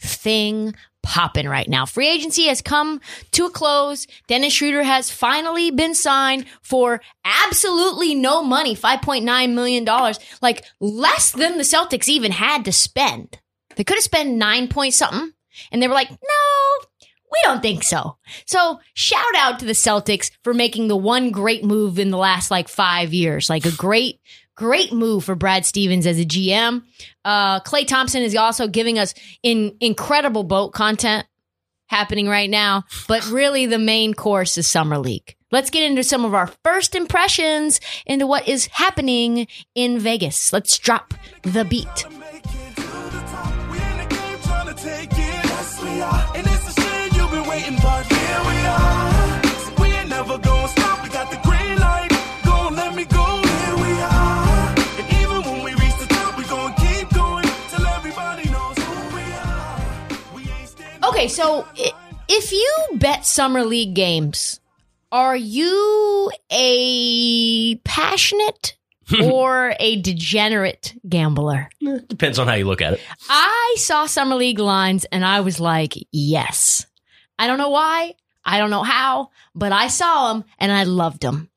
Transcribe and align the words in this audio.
thing 0.00 0.74
popping 1.02 1.48
right 1.48 1.68
now. 1.68 1.86
Free 1.86 2.08
agency 2.08 2.46
has 2.46 2.60
come 2.60 3.00
to 3.32 3.46
a 3.46 3.50
close. 3.50 4.06
Dennis 4.28 4.52
Schroeder 4.52 4.82
has 4.82 5.10
finally 5.10 5.70
been 5.70 5.94
signed 5.94 6.46
for 6.62 7.00
absolutely 7.24 8.14
no 8.14 8.42
money, 8.42 8.76
$5.9 8.76 9.54
million, 9.54 9.84
like 10.42 10.64
less 10.78 11.30
than 11.32 11.56
the 11.56 11.64
Celtics 11.64 12.08
even 12.08 12.32
had 12.32 12.64
to 12.64 12.72
spend. 12.72 13.38
They 13.76 13.84
could 13.84 13.96
have 13.96 14.04
spent 14.04 14.30
nine 14.30 14.68
point 14.68 14.94
something 14.94 15.32
and 15.72 15.82
they 15.82 15.88
were 15.88 15.94
like, 15.94 16.10
no, 16.10 16.86
we 17.32 17.38
don't 17.44 17.62
think 17.62 17.82
so. 17.82 18.18
So 18.46 18.80
shout 18.94 19.34
out 19.36 19.60
to 19.60 19.64
the 19.64 19.72
Celtics 19.72 20.30
for 20.42 20.52
making 20.52 20.88
the 20.88 20.96
one 20.96 21.30
great 21.30 21.64
move 21.64 21.98
in 21.98 22.10
the 22.10 22.18
last 22.18 22.50
like 22.50 22.68
five 22.68 23.14
years, 23.14 23.48
like 23.48 23.64
a 23.64 23.72
great 23.72 24.20
Great 24.60 24.92
move 24.92 25.24
for 25.24 25.34
Brad 25.34 25.64
Stevens 25.64 26.06
as 26.06 26.18
a 26.18 26.24
GM. 26.26 26.82
Uh, 27.24 27.60
Klay 27.60 27.86
Thompson 27.86 28.22
is 28.22 28.34
also 28.36 28.68
giving 28.68 28.98
us 28.98 29.14
in 29.42 29.76
incredible 29.80 30.44
boat 30.44 30.72
content 30.72 31.26
happening 31.86 32.28
right 32.28 32.48
now, 32.48 32.84
but 33.08 33.26
really 33.30 33.66
the 33.66 33.78
main 33.78 34.14
course 34.14 34.56
is 34.58 34.66
Summer 34.66 34.98
League. 34.98 35.36
Let's 35.52 35.70
get 35.70 35.82
into 35.82 36.04
some 36.04 36.24
of 36.24 36.32
our 36.32 36.46
first 36.64 36.94
impressions 36.94 37.80
into 38.06 38.26
what 38.26 38.46
is 38.46 38.66
happening 38.66 39.48
in 39.74 39.98
Vegas. 39.98 40.52
Let's 40.52 40.78
drop 40.78 41.12
the 41.42 41.64
beat. 41.64 42.06
Okay, 61.20 61.28
so 61.28 61.68
if 62.30 62.50
you 62.50 62.74
bet 62.94 63.26
summer 63.26 63.62
league 63.62 63.92
games, 63.92 64.58
are 65.12 65.36
you 65.36 66.32
a 66.50 67.76
passionate 67.84 68.74
or 69.24 69.74
a 69.78 70.00
degenerate 70.00 70.94
gambler? 71.06 71.68
Depends 72.06 72.38
on 72.38 72.48
how 72.48 72.54
you 72.54 72.64
look 72.64 72.80
at 72.80 72.94
it. 72.94 73.02
I 73.28 73.74
saw 73.76 74.06
summer 74.06 74.34
league 74.34 74.60
lines 74.60 75.04
and 75.12 75.22
I 75.22 75.40
was 75.40 75.60
like, 75.60 75.92
yes. 76.10 76.86
I 77.38 77.46
don't 77.48 77.58
know 77.58 77.68
why. 77.68 78.14
I 78.42 78.56
don't 78.56 78.70
know 78.70 78.82
how, 78.82 79.28
but 79.54 79.72
I 79.72 79.88
saw 79.88 80.32
them 80.32 80.44
and 80.58 80.72
I 80.72 80.84
loved 80.84 81.20
them. 81.20 81.50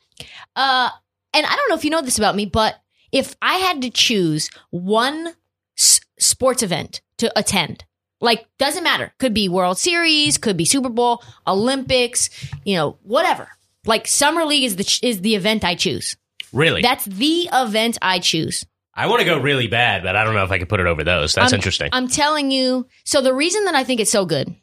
Uh, 0.57 0.90
and 1.34 1.46
I 1.46 1.56
don't 1.56 1.69
know 1.69 1.75
if 1.75 1.85
you 1.85 1.90
know 1.90 2.02
this 2.02 2.18
about 2.18 2.35
me, 2.35 2.47
but 2.47 2.75
if 3.13 3.34
I 3.41 3.53
had 3.59 3.81
to 3.84 3.90
choose 3.90 4.50
one 4.72 5.35
s- 5.78 6.02
sports 6.19 6.63
event 6.63 7.00
to 7.19 7.31
attend, 7.40 7.85
like, 8.23 8.47
doesn't 8.57 8.84
matter. 8.84 9.13
Could 9.19 9.34
be 9.34 9.50
World 9.50 9.78
Series, 9.78 10.38
could 10.38 10.56
be 10.56 10.66
Super 10.66 10.89
Bowl, 10.89 11.22
Olympics, 11.45 12.29
you 12.63 12.75
know, 12.75 12.97
whatever. 13.03 13.50
Like, 13.85 14.07
Summer 14.07 14.45
League 14.45 14.63
is 14.63 14.78
the 14.78 15.00
is 15.03 15.22
the 15.22 15.35
event 15.35 15.63
I 15.66 15.75
choose. 15.75 16.16
Really? 16.53 16.81
That's 16.81 17.06
the 17.06 17.50
event 17.51 17.97
I 18.01 18.19
choose. 18.19 18.66
I 18.95 19.07
want 19.07 19.19
to 19.19 19.25
go 19.25 19.39
really 19.39 19.67
bad, 19.67 20.03
but 20.03 20.16
I 20.16 20.23
don't 20.23 20.35
know 20.35 20.44
if 20.44 20.51
I 20.51 20.57
can 20.57 20.67
put 20.67 20.79
it 20.79 20.85
over 20.85 21.03
those. 21.03 21.34
That's 21.34 21.51
I'm, 21.51 21.57
interesting. 21.57 21.89
I'm 21.91 22.07
telling 22.07 22.51
you. 22.51 22.88
So 23.03 23.22
the 23.22 23.34
reason 23.34 23.66
that 23.66 23.75
I 23.75 23.84
think 23.84 24.00
it's 24.00 24.11
so 24.11 24.25
good, 24.25 24.55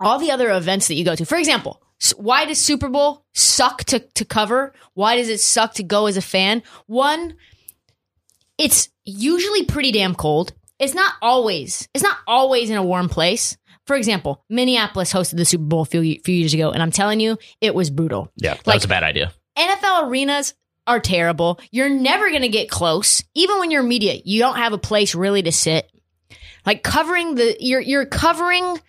all 0.00 0.18
the 0.18 0.30
other 0.30 0.50
events 0.50 0.88
that 0.88 0.94
you 0.94 1.04
go 1.04 1.14
to, 1.14 1.24
for 1.24 1.36
example, 1.36 1.80
why 2.16 2.46
does 2.46 2.58
Super 2.58 2.88
Bowl 2.88 3.24
suck 3.32 3.84
to, 3.84 4.00
to 4.00 4.24
cover? 4.24 4.72
Why 4.94 5.16
does 5.16 5.28
it 5.28 5.40
suck 5.40 5.74
to 5.74 5.82
go 5.84 6.06
as 6.06 6.16
a 6.16 6.22
fan? 6.22 6.62
One, 6.86 7.34
it's 8.58 8.88
usually 9.04 9.66
pretty 9.66 9.92
damn 9.92 10.14
cold 10.14 10.54
it's 10.82 10.94
not 10.94 11.14
always 11.22 11.88
it's 11.94 12.02
not 12.02 12.18
always 12.26 12.68
in 12.68 12.76
a 12.76 12.82
warm 12.82 13.08
place. 13.08 13.56
For 13.86 13.96
example, 13.96 14.44
Minneapolis 14.48 15.12
hosted 15.12 15.36
the 15.36 15.44
Super 15.44 15.64
Bowl 15.64 15.82
a 15.82 15.84
few, 15.84 16.20
few 16.20 16.34
years 16.34 16.54
ago, 16.54 16.70
and 16.70 16.82
I'm 16.82 16.92
telling 16.92 17.18
you, 17.18 17.36
it 17.60 17.74
was 17.74 17.90
brutal. 17.90 18.30
Yeah, 18.36 18.54
that's 18.54 18.66
like, 18.66 18.84
a 18.84 18.88
bad 18.88 19.02
idea. 19.02 19.32
NFL 19.58 20.08
arenas 20.08 20.54
are 20.86 21.00
terrible. 21.00 21.58
You're 21.72 21.88
never 21.88 22.30
going 22.30 22.42
to 22.42 22.48
get 22.48 22.70
close. 22.70 23.24
Even 23.34 23.58
when 23.58 23.70
you're 23.70 23.82
media, 23.82 24.20
you 24.24 24.38
don't 24.38 24.56
have 24.56 24.72
a 24.72 24.78
place 24.78 25.14
really 25.14 25.42
to 25.42 25.52
sit. 25.52 25.90
Like 26.64 26.82
covering 26.82 27.34
the 27.34 27.56
you're 27.58 27.80
you're 27.80 28.06
covering 28.06 28.80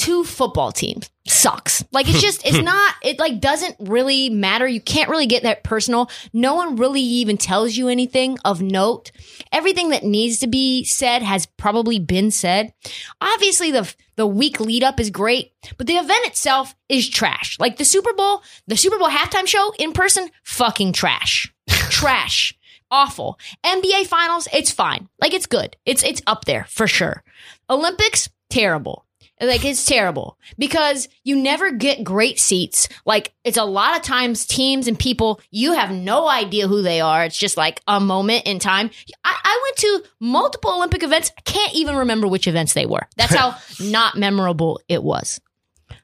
two 0.00 0.24
football 0.24 0.72
teams 0.72 1.10
sucks. 1.26 1.84
Like 1.92 2.08
it's 2.08 2.22
just 2.22 2.44
it's 2.46 2.58
not 2.64 2.94
it 3.02 3.18
like 3.18 3.38
doesn't 3.38 3.76
really 3.78 4.30
matter. 4.30 4.66
You 4.66 4.80
can't 4.80 5.10
really 5.10 5.26
get 5.26 5.42
that 5.42 5.62
personal. 5.62 6.10
No 6.32 6.54
one 6.54 6.76
really 6.76 7.02
even 7.02 7.36
tells 7.36 7.76
you 7.76 7.88
anything 7.88 8.38
of 8.42 8.62
note. 8.62 9.12
Everything 9.52 9.90
that 9.90 10.02
needs 10.02 10.38
to 10.38 10.46
be 10.46 10.84
said 10.84 11.22
has 11.22 11.44
probably 11.44 11.98
been 11.98 12.30
said. 12.30 12.72
Obviously 13.20 13.70
the 13.70 13.94
the 14.16 14.26
week 14.26 14.58
lead 14.58 14.82
up 14.82 14.98
is 14.98 15.10
great, 15.10 15.52
but 15.76 15.86
the 15.86 15.96
event 15.96 16.26
itself 16.26 16.74
is 16.88 17.08
trash. 17.08 17.58
Like 17.60 17.76
the 17.76 17.84
Super 17.84 18.14
Bowl, 18.14 18.42
the 18.66 18.76
Super 18.76 18.98
Bowl 18.98 19.10
halftime 19.10 19.46
show 19.46 19.72
in 19.78 19.92
person 19.92 20.30
fucking 20.44 20.94
trash. 20.94 21.52
trash. 21.68 22.54
Awful. 22.90 23.38
NBA 23.64 24.06
finals, 24.06 24.48
it's 24.52 24.70
fine. 24.70 25.08
Like 25.20 25.34
it's 25.34 25.46
good. 25.46 25.76
It's 25.84 26.02
it's 26.02 26.22
up 26.26 26.46
there 26.46 26.64
for 26.70 26.86
sure. 26.86 27.22
Olympics, 27.68 28.30
terrible. 28.48 29.04
Like 29.40 29.64
it's 29.64 29.86
terrible 29.86 30.38
because 30.58 31.08
you 31.24 31.34
never 31.34 31.72
get 31.72 32.04
great 32.04 32.38
seats. 32.38 32.88
Like 33.06 33.32
it's 33.42 33.56
a 33.56 33.64
lot 33.64 33.96
of 33.96 34.02
times 34.02 34.44
teams 34.44 34.86
and 34.86 34.98
people, 34.98 35.40
you 35.50 35.72
have 35.72 35.90
no 35.90 36.28
idea 36.28 36.68
who 36.68 36.82
they 36.82 37.00
are. 37.00 37.24
It's 37.24 37.38
just 37.38 37.56
like 37.56 37.80
a 37.86 38.00
moment 38.00 38.46
in 38.46 38.58
time. 38.58 38.90
I, 39.24 39.40
I 39.42 39.60
went 39.64 39.76
to 39.78 40.10
multiple 40.20 40.72
Olympic 40.72 41.02
events. 41.02 41.32
I 41.38 41.40
can't 41.40 41.74
even 41.74 41.96
remember 41.96 42.28
which 42.28 42.46
events 42.46 42.74
they 42.74 42.84
were. 42.84 43.08
That's 43.16 43.34
how 43.34 43.56
not 43.80 44.16
memorable 44.16 44.80
it 44.88 45.02
was. 45.02 45.40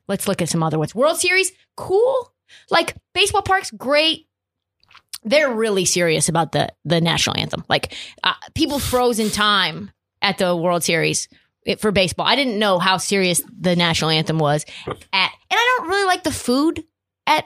Let's 0.08 0.26
look 0.26 0.41
at 0.41 0.48
some 0.48 0.62
other 0.62 0.78
ones. 0.78 0.94
World 0.94 1.18
Series, 1.18 1.53
cool. 1.76 2.32
Like 2.70 2.97
baseball 3.12 3.42
parks, 3.42 3.70
great. 3.70 4.28
They're 5.24 5.53
really 5.53 5.84
serious 5.84 6.28
about 6.28 6.53
the 6.53 6.72
the 6.84 7.00
national 7.00 7.38
anthem. 7.38 7.64
Like 7.68 7.94
uh, 8.24 8.34
people 8.54 8.78
froze 8.78 9.18
in 9.18 9.30
time 9.30 9.91
at 10.22 10.38
the 10.38 10.56
World 10.56 10.84
Series 10.84 11.28
it, 11.66 11.81
for 11.81 11.93
baseball. 11.93 12.27
I 12.27 12.37
didn't 12.37 12.59
know 12.59 12.78
how 12.78 12.97
serious 12.97 13.43
the 13.59 13.77
national 13.77 14.10
anthem 14.10 14.38
was 14.38 14.65
at, 14.87 14.97
and 15.12 15.33
I 15.51 15.77
don't 15.78 15.89
really 15.89 16.07
like 16.07 16.22
the 16.22 16.33
food 16.33 16.84
at 17.27 17.45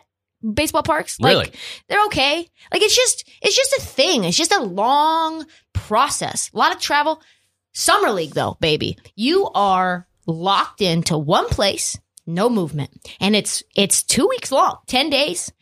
baseball 0.55 0.83
parks. 0.83 1.19
Like, 1.19 1.33
really? 1.33 1.53
They're 1.89 2.05
okay. 2.07 2.47
Like 2.73 2.83
it's 2.83 2.95
just, 2.95 3.29
it's 3.43 3.57
just 3.57 3.73
a 3.73 3.81
thing. 3.81 4.25
It's 4.25 4.37
just 4.37 4.55
a 4.55 4.63
long 4.63 5.47
process. 5.73 6.51
A 6.55 6.59
lot 6.59 6.75
of 6.75 6.81
travel. 6.81 7.21
Summer 7.73 8.11
league 8.11 8.35
though, 8.35 8.57
baby, 8.61 8.99
you 9.17 9.49
are 9.55 10.07
locked 10.27 10.81
into 10.81 11.17
one 11.17 11.49
place, 11.49 11.99
no 12.27 12.49
movement. 12.51 12.91
And 13.21 13.35
it's, 13.35 13.63
it's 13.75 14.03
two 14.03 14.29
weeks 14.29 14.53
long, 14.53 14.79
10 14.87 15.11
days. 15.11 15.53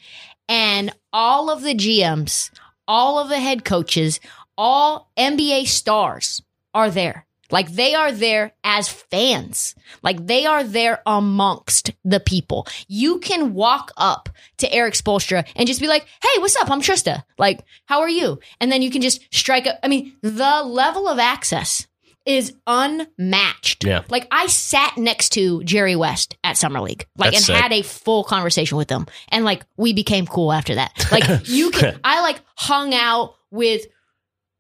And 0.49 0.95
all 1.13 1.51
of 1.51 1.63
the 1.63 1.75
GMs, 1.75 2.51
all 2.87 3.19
of 3.19 3.29
the 3.29 3.39
head 3.39 3.65
coaches, 3.65 4.21
all 4.57 5.13
NBA 5.19 5.67
stars 5.67 6.43
are 6.73 6.91
there. 6.91 7.27
Like 7.51 7.73
they 7.73 7.95
are 7.95 8.13
there 8.13 8.53
as 8.65 8.89
fans. 8.89 9.75
Like 10.03 10.27
they 10.27 10.47
are 10.47 10.65
there 10.65 11.01
amongst 11.07 11.93
the 12.05 12.21
people. 12.21 12.67
You 12.89 13.19
can 13.21 13.55
walk 13.55 13.91
up 13.97 14.29
to 14.59 14.73
Erik 14.73 14.95
Spoelstra 14.95 15.47
and 15.57 15.67
just 15.67 15.81
be 15.81 15.89
like, 15.89 16.07
Hey, 16.23 16.41
what's 16.41 16.57
up? 16.57 16.71
I'm 16.71 16.81
Trysta. 16.83 17.25
Like, 17.39 17.65
how 17.87 18.01
are 18.01 18.09
you? 18.09 18.39
And 18.61 18.71
then 18.71 18.83
you 18.83 18.91
can 18.91 19.03
just 19.03 19.23
strike 19.35 19.67
up. 19.67 19.79
I 19.83 19.89
mean, 19.89 20.15
the 20.23 20.63
level 20.65 21.09
of 21.09 21.19
access 21.19 21.87
is 22.29 22.55
unmatched. 22.67 23.85
Yeah. 23.85 24.03
Like 24.09 24.29
I 24.31 24.47
sat 24.49 24.99
next 24.99 25.31
to 25.31 25.63
Jerry 25.65 25.97
West 25.97 26.37
at 26.45 26.59
Summer 26.59 26.81
League, 26.81 27.07
like 27.17 27.33
That's 27.33 27.49
and 27.49 27.57
sick. 27.57 27.57
had 27.57 27.73
a 27.73 27.83
full 27.83 28.23
conversation 28.23 28.77
with 28.77 28.91
him, 28.91 29.07
and 29.31 29.47
like 29.47 29.65
we 29.79 29.95
became 29.95 30.27
cool 30.27 30.53
after 30.53 30.75
that. 30.75 31.09
Like 31.11 31.25
you 31.45 31.71
can, 31.71 31.99
I 32.05 32.21
like 32.21 32.41
hung 32.55 32.95
out 32.95 33.35
with 33.51 33.87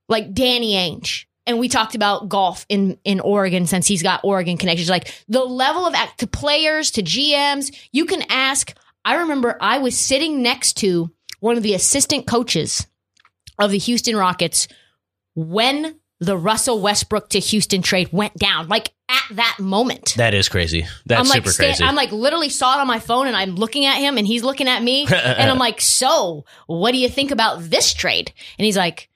like 0.09 0.33
Danny 0.33 0.73
Ainge. 0.75 1.27
And 1.49 1.59
we 1.59 1.69
talked 1.69 1.95
about 1.95 2.29
golf 2.29 2.67
in, 2.69 2.99
in 3.05 3.21
Oregon 3.21 3.67
since 3.67 3.87
he's 3.87 4.03
got 4.03 4.21
Oregon 4.23 4.59
connections. 4.59 4.91
Like 4.91 5.13
the 5.29 5.43
level 5.43 5.87
of 5.87 5.95
act 5.95 6.21
to 6.21 6.27
players, 6.27 6.91
to 6.93 7.03
GMs, 7.03 7.75
you 7.91 8.05
can 8.05 8.23
ask. 8.29 8.77
I 9.05 9.17
remember 9.17 9.57
I 9.61 9.79
was 9.79 9.99
sitting 9.99 10.43
next 10.43 10.75
to 10.79 11.11
one 11.41 11.57
of 11.57 11.63
the 11.63 11.75
assistant 11.75 12.27
coaches 12.27 12.87
of 13.59 13.71
the 13.71 13.79
Houston 13.79 14.15
Rockets 14.17 14.69
when 15.35 15.99
the 16.21 16.37
Russell 16.37 16.81
Westbrook 16.81 17.31
to 17.31 17.39
Houston 17.39 17.81
trade 17.81 18.09
went 18.13 18.35
down, 18.35 18.69
like 18.69 18.93
at 19.09 19.37
that 19.37 19.57
moment. 19.59 20.15
That 20.17 20.35
is 20.35 20.49
crazy. 20.49 20.87
That's 21.07 21.21
I'm 21.21 21.29
like, 21.29 21.45
super 21.45 21.57
crazy. 21.57 21.85
I'm 21.85 21.95
like 21.95 22.13
literally 22.13 22.49
saw 22.49 22.77
it 22.77 22.81
on 22.81 22.87
my 22.87 22.99
phone 22.99 23.27
and 23.27 23.37
I'm 23.37 23.55
looking 23.55 23.87
at 23.87 23.97
him 23.97 24.19
and 24.19 24.27
he's 24.27 24.43
looking 24.43 24.69
at 24.69 24.83
me 24.83 25.07
and 25.13 25.51
I'm 25.51 25.59
like, 25.59 25.81
so 25.81 26.45
what 26.67 26.93
do 26.93 26.99
you 26.99 27.09
think 27.09 27.31
about 27.31 27.63
this 27.63 27.95
trade? 27.95 28.33
And 28.59 28.67
he's 28.67 28.77
like, 28.77 29.09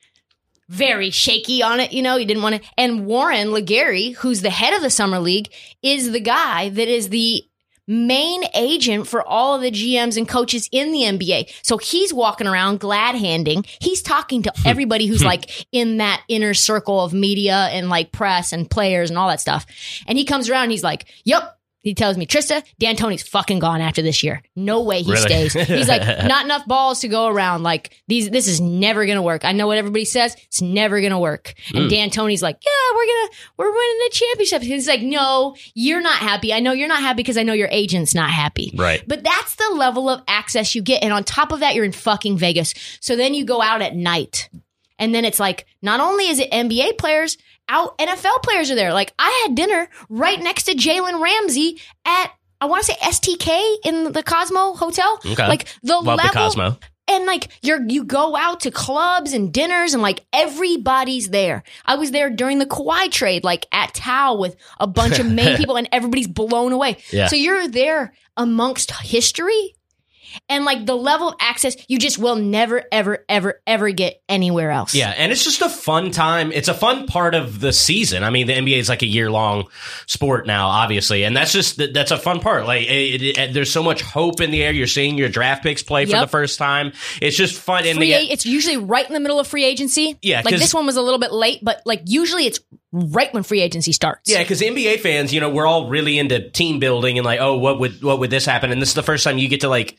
very 0.73 1.11
shaky 1.11 1.63
on 1.63 1.81
it, 1.81 1.93
you 1.93 2.01
know, 2.01 2.17
he 2.17 2.25
didn't 2.25 2.43
want 2.43 2.57
to. 2.57 2.69
And 2.79 3.05
Warren 3.05 3.49
LeGarie, 3.49 4.15
who's 4.17 4.41
the 4.41 4.49
head 4.49 4.73
of 4.73 4.81
the 4.81 4.89
Summer 4.89 5.19
League, 5.19 5.53
is 5.83 6.13
the 6.13 6.21
guy 6.21 6.71
that 6.71 6.89
is 6.89 7.11
the 7.11 7.45
main 7.87 8.45
agent 8.55 9.07
for 9.07 9.23
all 9.23 9.55
of 9.55 9.61
the 9.61 9.71
GMs 9.71 10.17
and 10.17 10.27
coaches 10.27 10.71
in 10.73 10.93
the 10.93 11.01
NBA. 11.01 11.53
So 11.63 11.77
he's 11.77 12.15
walking 12.15 12.47
around 12.47 12.81
glad 12.81 13.17
handing. 13.17 13.67
He's 13.81 14.01
talking 14.01 14.45
to 14.45 14.53
hmm. 14.57 14.69
everybody 14.69 15.07
who's 15.07 15.21
hmm. 15.21 15.27
like 15.27 15.67
in 15.73 15.99
that 15.99 16.23
inner 16.29 16.55
circle 16.55 17.05
of 17.05 17.13
media 17.13 17.69
and 17.71 17.91
like 17.91 18.11
press 18.11 18.53
and 18.53 18.71
players 18.71 19.11
and 19.11 19.19
all 19.19 19.29
that 19.29 19.43
stuff. 19.43 19.67
And 20.07 20.17
he 20.17 20.25
comes 20.25 20.49
around 20.49 20.65
and 20.65 20.73
he's 20.73 20.85
like, 20.85 21.07
Yep. 21.25 21.59
He 21.83 21.95
tells 21.95 22.17
me, 22.17 22.27
Trysta, 22.27 22.63
D'Antoni's 22.79 23.23
fucking 23.23 23.59
gone 23.59 23.81
after 23.81 24.03
this 24.03 24.23
year. 24.23 24.41
No 24.55 24.83
way 24.83 25.03
he 25.03 25.11
Really? 25.13 25.49
stays. 25.49 25.53
He's 25.53 25.89
like, 25.89 26.01
not 26.27 26.45
enough 26.45 26.67
balls 26.67 27.01
to 27.01 27.09
go 27.09 27.27
around. 27.27 27.65
Like 27.65 28.01
these, 28.07 28.31
this 28.31 28.47
is 28.47 28.61
never 28.61 29.05
gonna 29.05 29.23
work. 29.23 29.45
I 29.45 29.53
know 29.53 29.67
what 29.67 29.79
everybody 29.79 30.05
says. 30.05 30.37
It's 30.47 30.63
never 30.63 31.01
gonna 31.01 31.19
work. 31.19 31.55
And 31.75 31.91
mm. 31.91 31.91
D'Antoni's 31.91 32.43
like, 32.43 32.59
yeah, 32.65 32.95
we're 32.97 33.07
gonna, 33.07 33.29
we're 33.59 33.73
winning 33.73 33.99
the 34.05 34.11
championship. 34.13 34.63
He's 34.63 34.87
like, 34.89 35.03
no, 35.03 35.57
you're 35.75 36.01
not 36.01 36.19
happy. 36.19 36.53
I 36.53 36.61
know 36.61 36.73
you're 36.73 36.89
not 36.89 37.01
happy 37.01 37.17
because 37.17 37.37
I 37.37 37.43
know 37.43 37.53
your 37.53 37.69
agent's 37.73 38.15
not 38.15 38.31
happy. 38.31 38.73
Right. 38.77 39.03
But 39.07 39.25
that's 39.25 39.57
the 39.57 39.71
level 39.75 40.09
of 40.09 40.23
access 40.29 40.75
you 40.75 40.83
get. 40.83 41.03
And 41.03 41.13
on 41.13 41.25
top 41.25 41.51
of 41.51 41.61
that, 41.61 41.75
you're 41.75 41.85
in 41.85 41.93
fucking 41.93 42.39
Vegas. 42.39 42.75
So 43.01 43.17
then 43.17 43.35
you 43.35 43.45
go 43.45 43.61
out 43.61 43.83
at 43.83 43.97
night. 43.97 44.49
And 44.99 45.13
then 45.13 45.25
it's 45.25 45.41
like, 45.41 45.67
not 45.81 45.99
only 45.99 46.29
is 46.29 46.39
it 46.39 46.51
NBA 46.53 46.97
players, 46.97 47.37
out 47.69 47.97
NFL 47.99 48.43
players 48.43 48.71
are 48.71 48.75
there. 48.75 48.93
Like 48.93 49.13
I 49.19 49.45
had 49.47 49.55
dinner 49.55 49.89
right 50.09 50.41
next 50.41 50.65
to 50.65 50.73
Jalen 50.75 51.23
Ramsey 51.23 51.81
at 52.05 52.31
I 52.61 52.67
want 52.67 52.85
to 52.85 52.93
say 52.93 52.99
STK 53.01 53.77
in 53.85 54.13
the 54.13 54.23
Cosmo 54.23 54.75
Hotel. 54.75 55.19
Okay. 55.27 55.49
Like 55.49 55.67
the 55.83 55.95
Love 55.95 56.05
level 56.05 56.23
the 56.29 56.33
Cosmo. 56.33 56.79
and 57.09 57.27
like 57.27 57.49
you're 57.63 57.83
you 57.89 58.05
go 58.05 58.37
out 58.37 58.61
to 58.61 58.71
clubs 58.71 59.33
and 59.33 59.53
dinners 59.53 59.95
and 59.95 60.03
like 60.03 60.25
everybody's 60.33 61.31
there. 61.31 61.65
I 61.85 61.97
was 61.97 62.11
there 62.13 62.31
during 62.31 62.59
the 62.59 62.67
Kawhi 62.67 63.11
trade, 63.11 63.43
like 63.43 63.67
at 63.73 63.95
Tao 63.95 64.37
with 64.37 64.55
a 64.79 64.87
bunch 64.87 65.19
of 65.19 65.27
main 65.27 65.57
people, 65.59 65.77
and 65.77 65.89
everybody's 65.91 66.29
blown 66.29 66.73
away. 66.73 66.99
Yeah. 67.11 67.27
So 67.27 67.35
you're 67.37 67.67
there 67.69 68.13
amongst 68.37 68.93
history. 69.01 69.75
And 70.49 70.65
like 70.65 70.87
the 70.87 70.95
level 70.97 71.29
of 71.29 71.35
access, 71.41 71.77
you 71.89 71.99
just 71.99 72.19
will 72.19 72.37
never, 72.37 72.85
ever, 72.93 73.25
ever, 73.29 73.61
ever 73.67 73.91
get 73.91 74.23
anywhere 74.29 74.71
else. 74.71 74.95
Yeah, 74.95 75.11
and 75.17 75.33
it's 75.33 75.45
just 75.45 75.61
a 75.63 75.69
fun 75.69 76.11
time. 76.11 76.53
It's 76.53 76.69
a 76.69 76.75
fun 76.75 77.07
part 77.07 77.35
of 77.35 77.61
the 77.61 77.73
season. 77.73 78.23
I 78.25 78.31
mean, 78.31 78.47
the 78.47 78.55
NBA 78.55 78.79
is 78.79 78.89
like 78.89 79.03
a 79.03 79.07
year 79.07 79.31
long 79.31 79.69
sport 80.07 80.47
now, 80.47 80.69
obviously, 80.69 81.25
and 81.25 81.37
that's 81.37 81.53
just 81.53 81.81
that's 81.93 82.11
a 82.11 82.19
fun 82.19 82.41
part. 82.41 82.67
Like, 82.67 82.83
it, 82.89 83.23
it- 83.23 83.39
it- 83.39 83.53
there's 83.55 83.73
so 83.73 83.83
much 83.83 84.03
hope 84.03 84.41
in 84.41 84.51
the 84.51 84.63
air. 84.63 84.73
You're 84.73 84.87
seeing 84.87 85.17
your 85.19 85.29
draft 85.29 85.63
picks 85.63 85.83
play 85.83 86.05
for 86.07 86.13
the 86.21 86.27
first 86.29 86.59
time. 86.59 86.93
It's 87.21 87.37
just 87.37 87.59
fun. 87.59 87.87
And 87.87 87.97
Free 87.99 88.09
the, 88.13 88.15
a- 88.15 88.33
it's 88.33 88.47
usually 88.47 88.77
right 88.77 89.07
in 89.07 89.13
the 89.15 89.21
middle 89.21 89.39
of 89.41 89.47
free 89.47 89.65
agency. 89.65 90.19
Yeah, 90.23 90.43
like 90.45 90.57
this 90.57 90.73
one 90.75 90.87
was 90.87 90.97
a 90.97 91.03
little 91.03 91.19
bit 91.21 91.33
late, 91.33 91.61
but 91.63 91.83
like 91.85 92.03
usually 92.07 92.47
it's 92.47 92.61
right 92.93 93.33
when 93.33 93.43
free 93.43 93.61
agency 93.61 93.93
starts. 93.93 94.31
Yeah, 94.31 94.43
because 94.43 94.61
NBA 94.61 95.01
fans, 95.01 95.33
you 95.33 95.41
know, 95.41 95.51
we're 95.51 95.67
all 95.67 95.89
really 95.89 96.19
into 96.19 96.51
team 96.51 96.79
building 96.79 97.19
and 97.19 97.25
like, 97.25 97.41
oh, 97.41 97.57
what 97.59 97.81
would 97.81 98.03
what 98.03 98.19
would 98.21 98.31
this 98.31 98.47
happen? 98.47 98.71
And 98.71 98.81
this 98.81 98.91
is 98.91 98.95
the 98.95 99.03
first 99.03 99.25
time 99.25 99.39
you 99.39 99.49
get 99.49 99.63
to 99.63 99.69
like 99.69 99.97